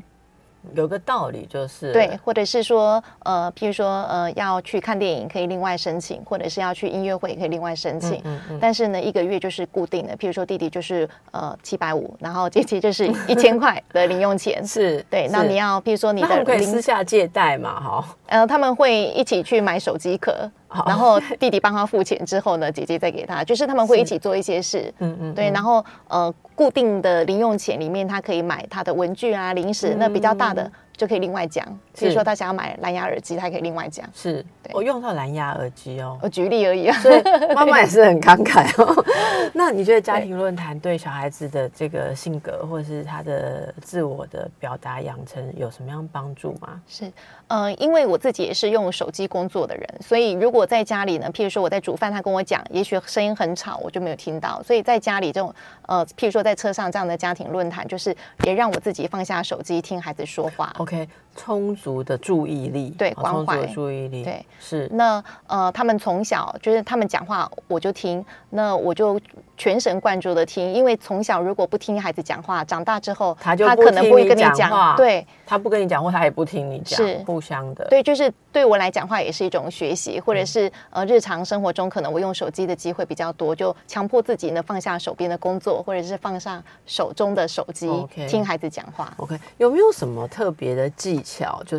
[0.76, 8.22] 有个道理就是对，或者是说，呃，譬如说，呃，要去看电影可以另外申请，或者是要去音乐会可以另外申请。
[8.26, 14.66] 嗯嗯但是呢，一个月就是固定的，譬如说弟弟就是呃七百五，然后姐姐就是 一千块的零用钱。
[14.66, 18.06] 是对，那你要譬如说你的零可以私下借贷嘛，哈。
[18.28, 20.50] 呃，他们会一起去买手机壳，
[20.86, 24.94] 然后弟弟帮他付钱之后呢，姐姐再给他，就是他们会一起做一些事。
[25.00, 31.66] 嗯嗯，对，然后呃，固定的零用钱里面，他可以买他的文具啊、零食，那比较大的就可以另外讲。
[32.00, 34.08] 比如说他想要买蓝牙耳机，他可以另外讲。
[34.14, 36.98] 是我用到蓝牙耳机哦，我举例而已啊。
[37.00, 37.22] 所以
[37.54, 39.06] 妈妈也是很慷慨哦。
[39.54, 46.82] 那你觉得家庭论坛对小孩子的这个性格或者是他的自我的表达养成有什么样帮助吗？
[46.88, 47.12] 是，
[47.48, 54.62] 呃，因为我自己也是用手机工作的人，所以如果在家里呢，譬如说我在煮饭，他跟我讲，也许声音很吵，我就没有听到。
[54.64, 55.54] 所以在家里这种，
[55.88, 60.74] 呃，譬如说在车上这样的家庭论坛，就是也让我自己放下手机，听孩子说话。
[60.78, 64.88] OK，充足的注意力，对，关怀注意力，对，是。
[64.94, 69.20] 那呃，他们从小就是他们讲话我就听，那我就
[69.58, 77.18] 全神贯注的听，因为从小如果不听孩子讲话，长大之后他就他可能不会跟你讲话，对，他不跟你讲话，他也不听你讲，是。
[77.26, 87.90] 互相的，对，就是对我来讲话也是一种学习，或者是呃日常生活中可能我用手机的机会比较多，就强迫自己呢放下手边的工作，或者是放下手中的手机，
[88.28, 89.14] 听孩子讲话。
[89.18, 91.79] OK，有没有什么特别的技巧，就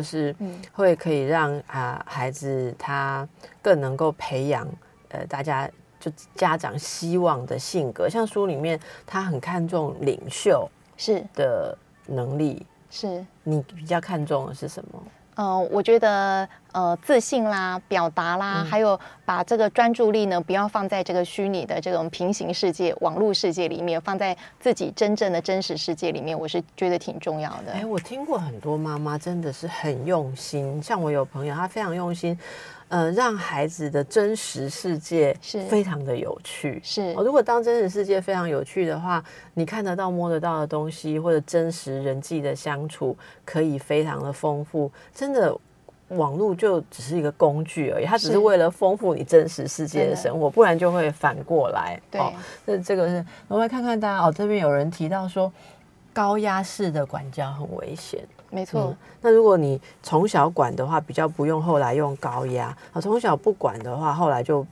[0.71, 3.27] 会可以让啊孩子他
[3.61, 4.67] 更能够培养
[5.09, 8.09] 呃大家就家长希望的性格？
[8.09, 15.03] 像书里面他很看重领袖是的能力，是你比较看重的是什么？
[15.35, 27.71] 嗯，我觉得呃，自信啦，表达啦，还有把这个专注力呢，不要放在这个虚拟的这种平行世界、网络世界里面，放在自己真正的真实世界里面，我是觉得挺重要的。
[27.73, 32.37] 哎，我听过很多妈妈真的是很用心，像我有朋友，她非常用心。
[32.91, 36.81] 呃，让孩子的真实世界是非常的有趣。
[36.83, 39.23] 是，哦如果当真实世界非常有趣的话，
[39.53, 44.91] 你看得到、摸得到的东西，或者真实人际的相处，可以非常的丰富。
[45.15, 45.57] 真的，
[46.09, 51.97] 网络就只是一个工具而已，它只是为了丰富你真实世界的生活，不然就会反过来。
[52.11, 52.21] 对，
[52.65, 55.49] 那这个是，我们来看看大家哦，这边有人提到说，
[56.11, 58.19] 高压式的管教很危险。
[58.51, 64.63] 没错，那如果你从小管的话，比较不用后来用高压；啊，从小不管的话，后来就。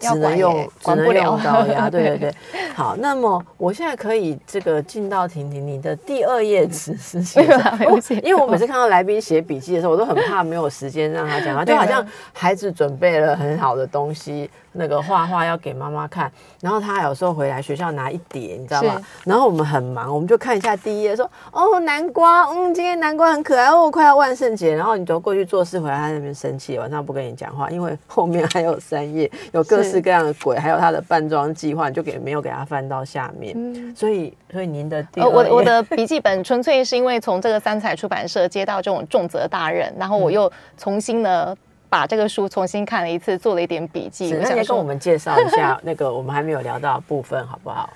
[0.00, 2.34] 只能用，只能用高压， 对对对。
[2.74, 7.42] 好，那么我现在可以这个进到婷婷你的第二页纸是写
[8.24, 18.98] 因为我每次看到来宾写笔记的时候，我都很怕没有时间让他讲话，就好像孩子准备了很好的东西，那个画画要给妈妈看，然后他有时候回来学校拿一叠，你知道吗？
[19.24, 29.66] 然后我们很忙，我们就看一下第一页，说哦南瓜，嗯，今天南瓜很可爱哦，快要万圣节，然后你走过去做事，回来他那边生气，晚上不跟你讲话，因为后面还有三页有。
[29.66, 33.52] 各式各样的鬼，还有他的扮装计划，就给没有给他翻到下面。
[33.96, 41.52] 所以，所以您的呃，我我的笔记本纯粹是因为从这个三彩出版社接到这种重责大任，然后我又重新呢
[41.88, 44.30] 把这个书重新看了一次，做了一点笔记。
[44.32, 47.88] 那先跟我们介绍一下 那个我们还没有聊到部分，好不好？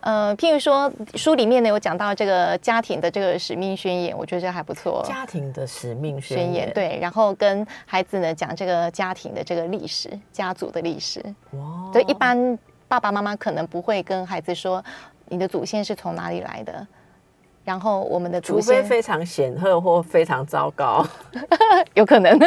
[0.00, 5.00] 呃，譬如说书里面呢有讲到这个家庭的这个使命宣言，我觉得这还不错。
[5.06, 11.20] 家庭的使命宣言，对，然后跟孩子呢讲这个家庭的这个历史、家族的历史。
[11.52, 14.84] 哇，对，一般爸爸妈妈可能不会跟孩子说
[15.28, 16.84] 你的祖先是从哪里来的。
[17.64, 21.06] 然后我们的除非非常显赫或非常糟糕，
[21.94, 22.38] 有可能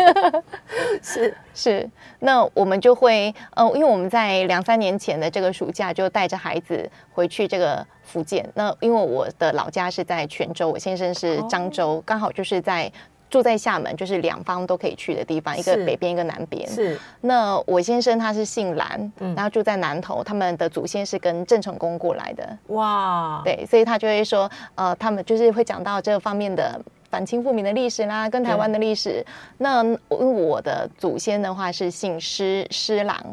[1.02, 1.90] 是是。
[2.20, 8.50] 那我们就会呃，因为我们在两三年前的这个暑假就带着孩子回去这个福建。
[8.56, 12.92] 那因为我的老家是在泉州，我先生是漳州，刚好就是在。
[13.30, 16.68] 住在厦门，就是两方都可以去的地方，一个北边，一个南边。
[16.70, 16.98] 是。
[17.22, 22.58] 那我先生他是姓蓝，然后住在南头，他们的祖先是跟郑成功过来的。
[22.68, 23.42] 哇。
[23.44, 29.26] 对，所以他就会说，呃，他们就是会讲到这方面的反清复明的历史啦，跟台湾的历史。
[29.58, 33.24] 那我的祖先的话是姓施，施琅。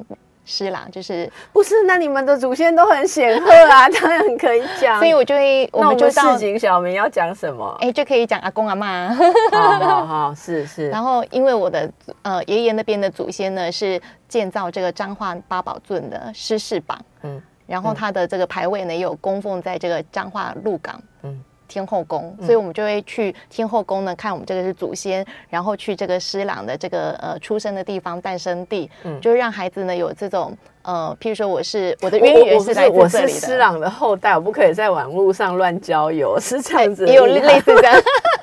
[0.45, 1.85] 是啦，就是不是？
[1.85, 4.99] 那你们的祖先都很显赫啊， 当然可以讲。
[4.99, 7.77] 所以我就会，我们就市井小民要讲什么？
[7.81, 9.15] 哎，就可以讲阿公阿妈。
[9.53, 10.89] 好好好，是是。
[10.91, 11.91] 然后，因为我的
[12.23, 21.43] 呃爷爷那边的祖先呢，是建造这个彰化八宝尊的施世榜，嗯，然后他的这个牌位呢，也有供奉在这个彰化鹿港，嗯。
[21.73, 38.03] 天后宫，所以我们就会去天后宫呢，看我们这个是祖先，然后去这个施琅的这个呃出生的地方、诞生地，嗯，就让孩子呢有这种呃，譬如说我是我的渊源是来自这里的，施琅的后代，我不可以在网络上乱交友，是这样子，也 有类似这样，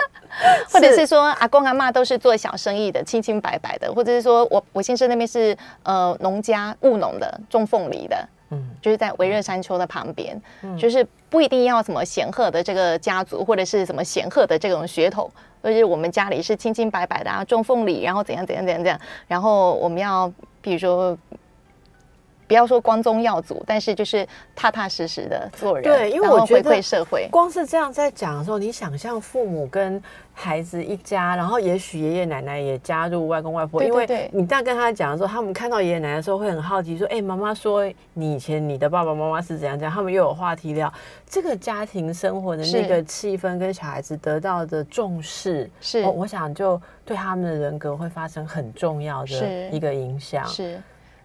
[0.73, 1.05] 或者是。
[1.05, 8.27] 说阿公阿妈都是做小生意的，清清白白的，或者是说我我先生那边是呃农家务农的，种凤梨的。
[8.51, 10.41] 嗯，就是在维热山丘的旁边，
[10.77, 15.29] 就是不一定要什么显赫的这个家族，或者是什么显赫的这种血统，
[15.61, 21.17] 而且我们家里是清清白白的啊，种凤梨，然后怎样怎样怎样怎样，然后我们要比如说。
[22.49, 30.01] 不要说光宗耀祖，但是就是踏踏实实的做人，对，因为我觉得社会，光是这样在讲的时候，你想象父母跟
[30.33, 40.91] 孩子一家，然后也许爷爷奶奶也加入外公外婆，因为你这样跟他讲的时候，他们看到爷爷奶奶的时候会很好奇，说：“哎，妈妈说你以前你的爸爸妈妈是怎样怎样。”他们又有话题聊，
[41.29, 46.01] 这个家庭生活的那个气氛跟小孩子得到的重视，是。
[46.01, 50.81] 我想就对他们的人格会发生很重要的一个影响，是。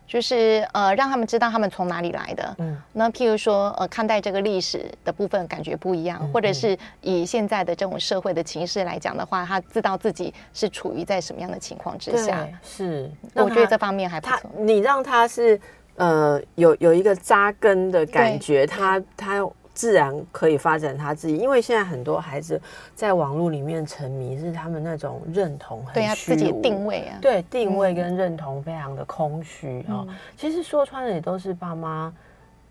[0.06, 2.54] 就是呃，让他们知道他们从哪里来的。
[2.58, 12.46] 嗯，那譬如说呃，看待这个历史的部分感觉不一样，或者是以现在的这种社会的情势来讲的话，他知道自己是处于在什么样的情况之下。
[12.62, 14.50] 是，我觉得这方面还不错。
[14.58, 15.60] 你让他是
[15.96, 19.46] 呃有有一个扎根的感觉，他他。
[19.74, 22.60] 自然可以发展他自己，因为现在很多孩子
[22.94, 30.06] 在网络里面沉迷，是他们那种认同很虚自己定位啊，对定位跟认同非常的空虚啊。
[30.36, 32.14] 其实说穿了也都是爸妈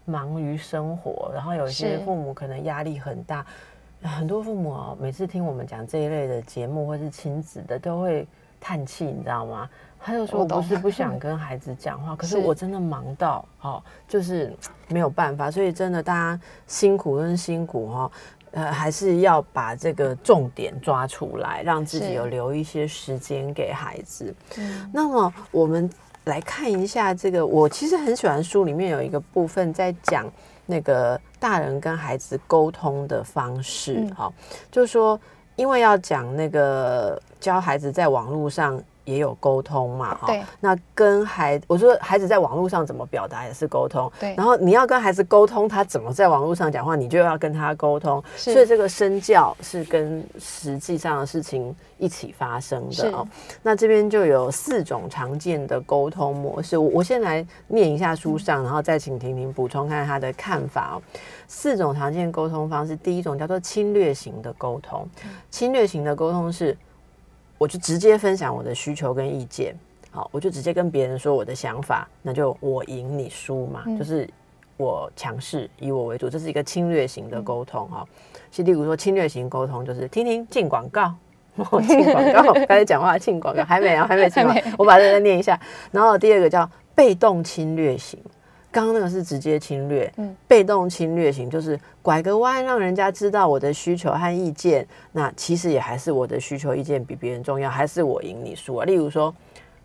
[0.05, 3.45] 忙于生活，然后有些父母可能压力很大。
[4.01, 8.27] 很多父母哦，每次听我们讲这一类的节目或是亲子的，都会
[8.59, 9.69] 叹气，你知道吗？
[10.05, 14.53] 他就说不是不想 跟孩子讲话，可是我真的忙到哦，就是
[14.89, 18.11] 没有办法，所以真的大家辛苦跟辛苦哈，
[18.51, 24.35] 呃，还是要把这个重点抓出来，让自己有留一些时间给孩子。
[24.91, 25.89] 那么我们
[26.25, 30.29] 来看一下这个，我其实很喜欢书里面有一个部分在讲
[30.65, 34.29] 那个大人跟孩子沟通的方式，哈，
[34.69, 35.17] 就是说
[35.55, 38.83] 因为要讲那个教孩子在网络上。
[39.05, 44.33] 也有沟通嘛，哈，那跟孩我说孩子在网络上怎么表达也是沟通，对。
[44.35, 48.23] 然后你要跟孩子沟通，他怎么在网络上讲话，你就要跟他沟通。
[48.35, 53.27] 所以这个身教是跟实际上的事情一起发生的哦。
[53.61, 61.01] 那这边就有四种常见的沟通模式，我我先来念一下书上，然后再请婷婷补充看看他的看法哦。
[61.47, 65.05] 四种常见沟通方式，第一种叫做侵略型的沟通，
[65.49, 66.77] 侵略型的沟通是。
[67.63, 69.73] 我就直接分享我的需求跟意见，
[70.11, 74.29] 好，我就直接跟别人说我的想法，那就我赢你输嘛，就是
[74.75, 78.05] 我强势，以我为主，这是一个侵略型的沟通哈。
[78.51, 81.15] 其实，例如说侵略型沟通，就是听听进广告，
[81.87, 85.57] 进广 告开始讲话进广告，还没啊，还没进完，我把这个念一下。
[85.89, 88.19] 然后第二个叫被动侵略型。
[88.73, 94.85] 刚刚那个是直接侵略，嗯，被动侵略型就是拐个弯，让人家知道我的需求和意见。
[95.11, 98.85] 那其实也还是我的需求意见比别人重要，还是我赢你输啊？
[98.85, 99.33] 例如说，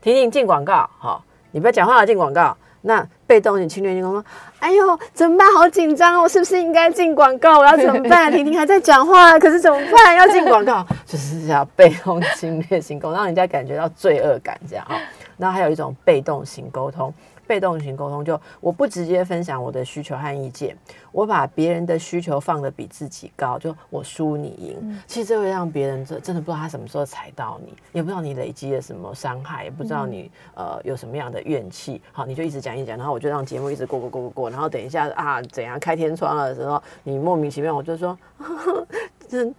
[0.00, 2.56] 婷婷进广告，好，你不要讲话了，进广告。
[2.80, 4.24] 那被动型侵略型说，
[4.60, 5.52] 哎呦，怎么办？
[5.52, 7.58] 好紧张，我是不是应该进广告？
[7.58, 8.30] 我要怎么办？
[8.32, 10.16] 婷婷还在讲话，可是怎么办？
[10.16, 14.96] 要进广告，就是要被动侵略型沟通，让人家感觉到罪恶感，这样啊。
[15.36, 17.12] 然后还有一种被动型沟通。
[17.48, 20.76] 被动型沟通就我不直接分享我的需求和意见，
[21.10, 25.00] 我把别人的需求放的比自己高，就我输你赢。
[25.06, 32.02] 其实这会让别人真真的不知道他什么时候踩到你，也不知道你累积了什么伤害，也不知道你呃有什么样的怨气。
[32.12, 38.16] 好，你就一直讲一讲，然后我就让节目一直过过过过过，然后等一下啊怎样开天窗了的时候，你莫名其妙我就说。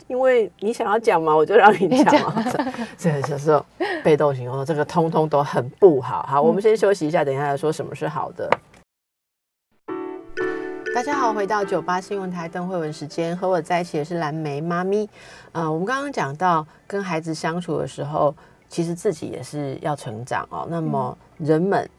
[0.07, 2.43] 因为你想要讲嘛，我就让你讲嘛。
[2.97, 3.61] 这个就是
[4.03, 6.23] 被动型工作，这个通通都很不好。
[6.23, 8.49] 好，我们先休息一下，等一下来说什么是好的。
[10.95, 15.09] 大家好，回到九八新闻台邓慧文时间，和我在一起的是蓝莓妈咪。
[15.51, 18.35] 呃，我们刚刚讲到跟孩子相处的时候，
[18.67, 20.67] 其实自己也是要成长哦。
[20.69, 21.89] 那么人们。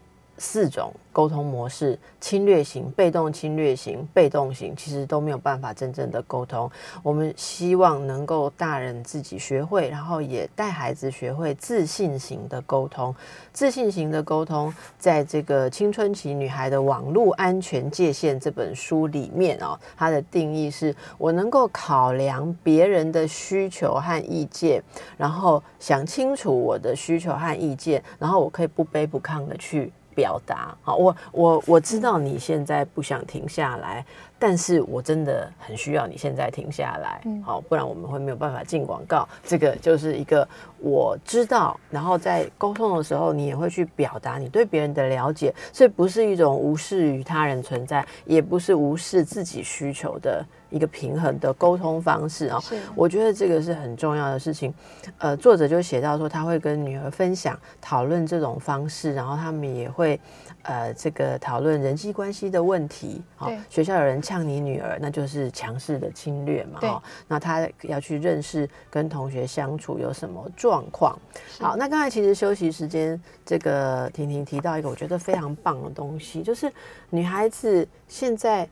[0.41, 6.71] 四种沟通模式：侵略型、被动侵略型、被动型，其实都没有办法真正的沟通。
[7.03, 13.15] 我们希望能够大人自己学会，然后也带孩子学会自信型的沟通。
[13.53, 24.83] 自信型的沟通，在这个青春期女孩的网络安全界限这本书里面哦，它的定义是我能够考量别人的需求和意见，
[25.19, 29.93] 然后想清楚我的需求和意见，然后我可以不卑不亢的去。
[30.15, 34.05] 表达好，我我我知道你现在不想停下来，
[34.39, 39.29] 但是我真的很需要你现在停下来，好，不然我们会没有办法进广告。
[39.45, 40.47] 这个就是一个
[40.79, 54.73] 我知道，然后在沟通的时候，你也会去表达你对别人的了解，所以不是一种无视于他人存在，也不是无视自己需求的一个平衡的沟通方式啊、是我觉得这个是很重要的事情。
[55.19, 60.19] 呃，作者就写到说，他会跟女儿分享、讨论这种方式，然后他们也会
[60.63, 63.21] 呃这个讨论人际关系的问题。
[63.37, 66.79] 好对学校有人呛你女儿，那就是强势的侵略嘛。
[66.81, 71.19] 对哈，那他要去认识跟同学相处有什么状况。
[71.59, 76.73] 好，那刚才其实休息时间，这个婷婷提到一个我觉得非常棒的东西，就是
[77.09, 78.69] 女孩子现在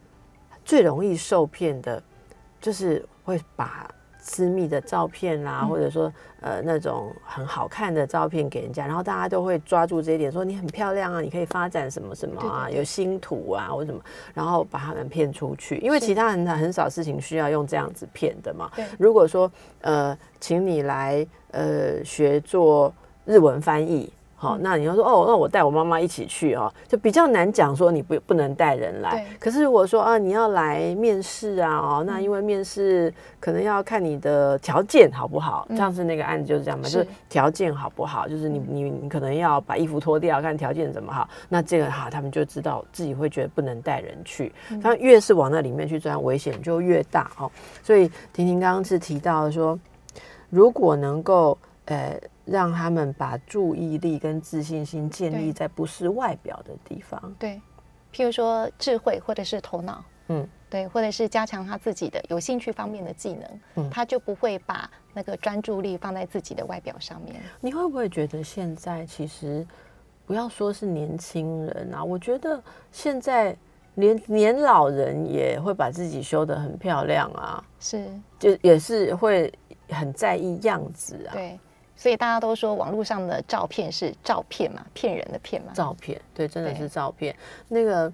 [0.69, 2.03] 最容易受骗的，
[2.61, 3.89] 就是会把
[4.21, 6.13] 私密的照片啦、嗯或者说
[6.43, 13.99] 呃那种很好看的照片给人家，然后大家都会抓住这一点，说你很漂亮啊，你可以发展什么什么啊，对对对有星图啊或什么，
[14.35, 18.71] 然后把他们骗出去，因为其他人很少事情需要用这样子骗的嘛。
[18.77, 19.51] 对如果说
[19.81, 22.93] 呃，请你来呃学做
[23.25, 24.13] 日文翻译。
[24.41, 29.11] 好，嗯那你要说哦，那我带我妈妈一起去哦，就比较难讲说你不不能带人来。
[29.11, 35.67] 对可是如果说啊，你要来面试啊，哦，那因为面试可能要看你的条件好不好。
[35.69, 41.29] 嗯上次那个案子就是这样嘛，是就是条件好不好，就是你你你可能要把衣服脱掉，看条件怎么好。
[41.49, 44.53] 那这个哈，他们就知道自己会觉得不能带人去。
[44.71, 47.51] 嗯他越是往那里面去钻，危险就越大哦。
[47.83, 49.79] 所以婷婷刚刚是提到说，
[50.49, 52.17] 如果能够呃
[52.51, 57.61] 让他们把注意力跟自信心建立在不是外表的地方，对，
[58.13, 63.91] 譬如说智慧或者是头脑，嗯，对，或者是加强他自己的有兴趣方面的技能，嗯。
[63.91, 67.37] 他就不会把那个专注力放在自己的外表上面。
[67.61, 69.67] 你会不会觉得现在其实
[70.27, 73.57] 不要说是年轻人啊，我觉得现在
[73.95, 78.07] 连年老人也会把自己修得很漂亮啊，是，
[78.39, 79.53] 就也是会
[79.89, 81.33] 很在意样子啊。
[81.33, 81.59] 对，
[81.99, 85.73] 所以大家都说网络上的照片是照片嘛，骗人的骗嘛。
[85.75, 87.35] 照片，对，真的是照片。
[87.67, 88.11] 那个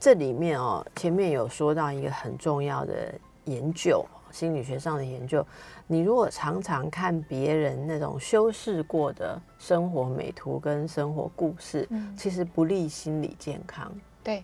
[0.00, 3.14] 这里面哦，前面有说到一个很重要的
[3.44, 5.46] 研究，心理学上的研究。
[5.86, 13.90] 你如果常常看别人那种修饰过的生活美图跟生活故事，嗯其实不利心理健康。
[14.22, 14.42] 对，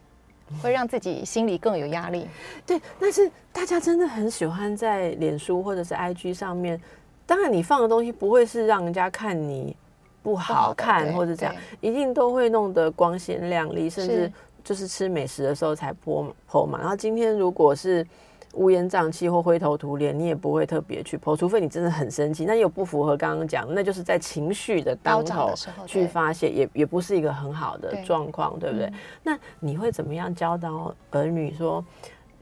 [0.62, 2.28] 会让自己心里更有压力。
[2.64, 6.80] 对，但是大家真的很喜欢在脸书或者是 IG 上面，
[7.26, 9.76] 当然你放的东西不会是让人家看你
[10.22, 16.78] 不好看或者这样，一定都会弄得光鲜亮丽，甚至就是吃美食的时候才泼泼嘛。
[16.78, 18.06] 然后今天如果是
[18.54, 25.52] 乌烟瘴气或灰头土脸，你也不会特别去泼，除非你真的很生气，那又不符合刚刚讲的，那就是在情绪的当头
[25.86, 28.86] 去发泄，也也不是一个很好的状况，对不对？
[28.86, 28.94] 嗯。
[29.24, 31.84] 那你会怎么样教导儿女说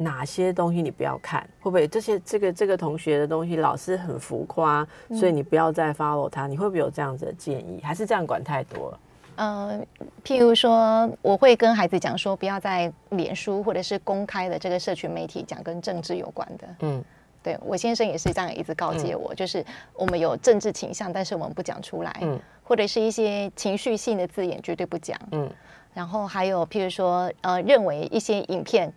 [0.02, 1.42] 哪些东西你不要看？
[1.60, 6.46] 会不会这些这个这个同学的东西老师很浮夸，嗯所以你不要再 follow 他？
[6.46, 7.80] 你会不会有这样子的建议？
[7.82, 8.98] 还是这样管太多了？
[9.36, 9.80] 呃，
[10.22, 16.68] 譬如说，我会跟孩子讲说，不要在脸书或者是公开的这个社群媒体讲跟政治有关的。
[16.80, 17.02] 嗯，
[17.42, 25.18] 对我先生也是这样一直告诫我，就是我们有政治倾向，但是我们不讲出来，嗯或者是一些情绪性的字眼绝对不讲。
[25.30, 25.50] 嗯
[25.94, 28.90] 然后还有譬如说，呃，认为一些影片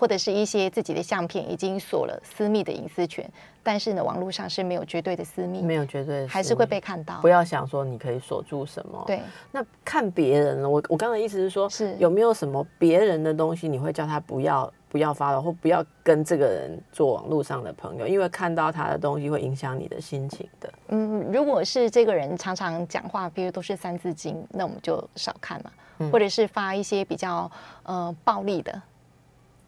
[0.00, 3.30] 或者是一些自己的相片已经锁了私密的隐私权，
[3.62, 7.20] 但是呢，网络上是没有绝对的私密，没有绝对的还是会被看到。
[7.20, 9.20] 不要想说你可以锁住什么。，对，
[9.52, 10.70] 那看别人呢？
[10.70, 20.72] 我我刚才意思是说，是有没有什么别人的东西，你会叫他不要不要发了，或不要跟这个人做网络上的朋友，因为看到他的东西会影响你的心情的。
[20.88, 27.50] 嗯，如果是这个人常常讲话，比如都是三字经，那我们就少看嘛，嗯或者是发一些比较
[27.82, 28.80] 呃暴力的，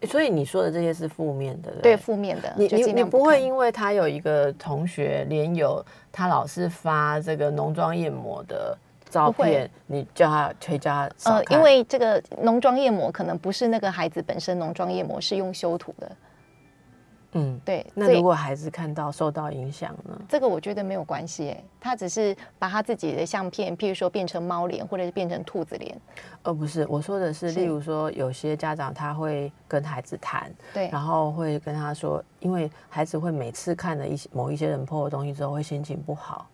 [0.05, 1.97] 所以你说的这些是负面的，对对？
[1.97, 8.77] 负面的，你你你不会因为他有一个同学连友，他老是发这个浓妆艳抹的
[9.09, 16.11] 照片，你叫他推叫他呃，因为这个浓妆艳抹可能不是那个孩子本身浓妆艳抹，是用修图的，
[17.33, 20.19] 嗯，对，那如果孩子看到受到影响呢？
[20.29, 25.99] 这个我觉得没有关系，哎，他只是把他自己的相片，譬如说变成猫脸，或者是变成兔子脸，
[26.43, 36.47] 呃，不是，我说的是，是例如说，有些家长他会跟孩子谈，对然后会跟他说，因为孩子会每次看了一些某一些人 PO 的东西之后，会心情不好。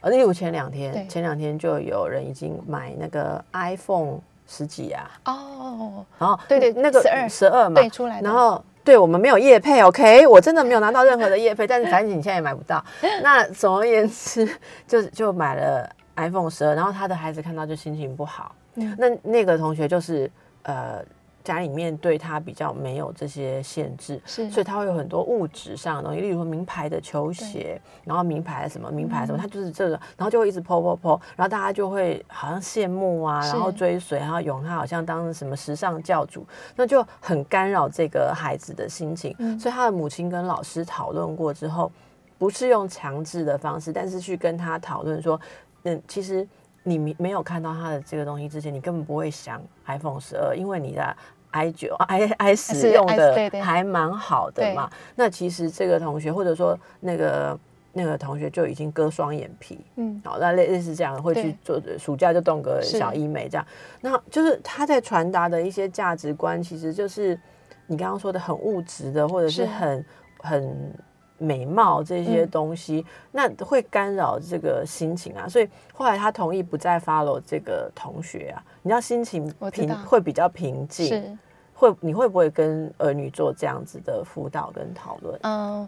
[0.00, 12.82] 呃，例如前两天，前两天就有人已经买那个 iPhone 十几啊，哦，然后对对那个十二十二嘛，对，出来的，然后对我们没有业配，OK，我真的没有拿到任何的业配，但是反正你现在也买不到。
[13.22, 14.48] 那总而言之，
[14.88, 15.86] 就就买了
[16.16, 18.54] iPhone 十二，然后他的孩子看到就心情不好。
[18.76, 20.30] 嗯那那个同学就是
[20.62, 21.04] 呃。
[21.48, 24.50] 家里面对他比较没有这些限制，是。
[24.50, 36.46] 所以他会有很多物质上的东西，例如说名牌的球鞋，然后名牌什么名牌什么，他就是这个，然后就会一直 po po po，然后大家就会好像羡慕啊，然后追随，然后拥他好像当什么时尚教主，
[36.76, 39.34] 那就很干扰这个孩子的心情。
[39.58, 41.90] 所以他的母亲跟老师讨论过之后，
[42.36, 45.40] 不是用强制的方式，但是去跟他讨论说，
[45.84, 46.46] 嗯，其实
[46.82, 51.16] 你没没有看到他的这个东西之前，你根本不会想 iPhone 十二，因为你的
[51.50, 54.90] i 九 i i 十是用的还蛮好的嘛。
[55.14, 57.58] 那其实这个同学或者说那个
[57.92, 63.66] 那个同学就已经割双眼皮，嗯，好，那类类似这样会去做暑假就动个小医美这样，
[64.00, 67.38] 那就是他在传达的一些价值观，其实就是
[67.86, 69.66] 你刚刚说的很物质的，或者是是。
[69.66, 70.04] 很
[70.40, 70.94] 很
[71.38, 72.50] 美貌这些嗯。
[72.50, 75.48] 东西，那会干扰这个心情啊。
[75.48, 81.38] 所以后来他同意不再 follow 这个同学啊，你知道心情平会比较平静，是。
[81.74, 85.38] 会你会不会跟儿女做这样子的辅导跟讨论？
[85.42, 85.86] 嗯，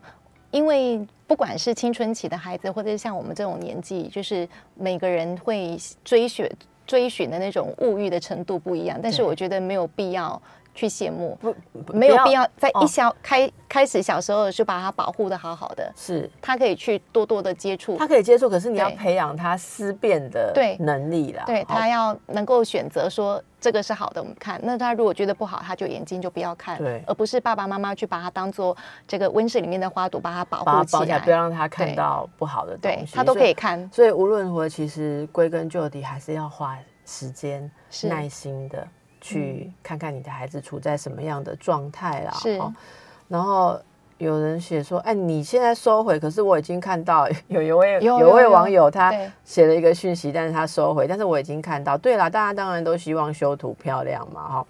[0.51, 6.47] 因为不管是青春期的孩子，或者是像我们这种年纪，就是每个人会追寻
[6.87, 10.41] 追寻的那种物欲的程度不一样，但是我觉得没有必要
[10.81, 11.55] 去羡慕，不，
[11.85, 18.07] 不没有必要在哦一小、开开始小时候就把它保护的好好的，是他可以去多多的接触他。
[18.07, 21.43] 可以接触，可是你要培养他思辨的对能力啦。
[21.43, 24.59] 好对他要能够选择说这个是好的，我们看。
[24.65, 28.75] 那他如果觉得不好，他就眼睛就不要看，对而不是爸爸妈妈去把它当做
[29.07, 30.99] 这个温室里面的花朵，把它保护起来。
[30.99, 33.05] 包起来，不要让他看到不好的东西。
[33.05, 33.87] 对他都可以看。
[33.93, 37.71] 所以无论如何，其实归根究底，还是要花时间、
[38.05, 38.87] 耐心的
[39.21, 42.33] 去看看你的孩子处在什么样的状态啦。
[42.33, 42.73] 是哦
[43.29, 43.81] 然后
[44.19, 51.97] 有人写说：“哎，你现在收回，可是我已经看到 有一位有位网友他对写了一个讯息，但是他收回，但是我已经看到。
[51.97, 54.67] 对啦，大家当然都希望修图漂亮嘛，哈。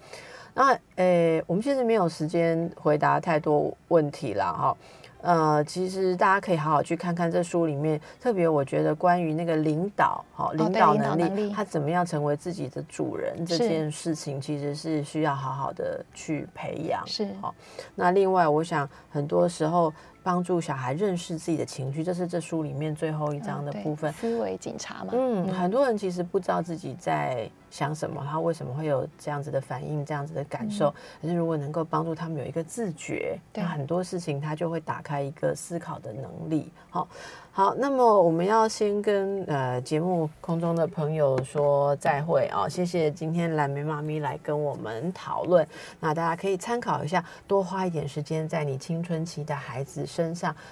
[0.53, 4.77] 那诶，我们其实没有时间回答太多问题啦，哈。
[5.21, 17.05] 呃，其实大家可以好好去看看这书里面，特别我觉得关于那个领导，好、领哦领导导能力，能力他怎么样成为自己的主人这件事情，其实是需要好好的去培养。
[17.05, 17.53] 是好、
[17.95, 19.93] 那另外，我想很多时候
[20.23, 24.11] 帮助小孩认识自己的情绪，这是这书里面最后一章的部分。
[24.13, 30.93] 思维警察嘛，嗯，很多人其实不知道自己在想什么，他为什么会有这样子的反应、这样子的感受。
[31.21, 36.71] 可是如果能够帮助他们有一个自觉，对那很多事情他就会打开一个思考的能力。
[36.89, 37.07] 好，
[37.53, 45.67] 好，那么我们要先跟呃节目空中的朋友说再会啊、谢谢今天蓝莓妈咪来跟我们讨论。
[45.99, 50.55] 那大家可以参考一下，多花一点时间在你青春期的孩子身上，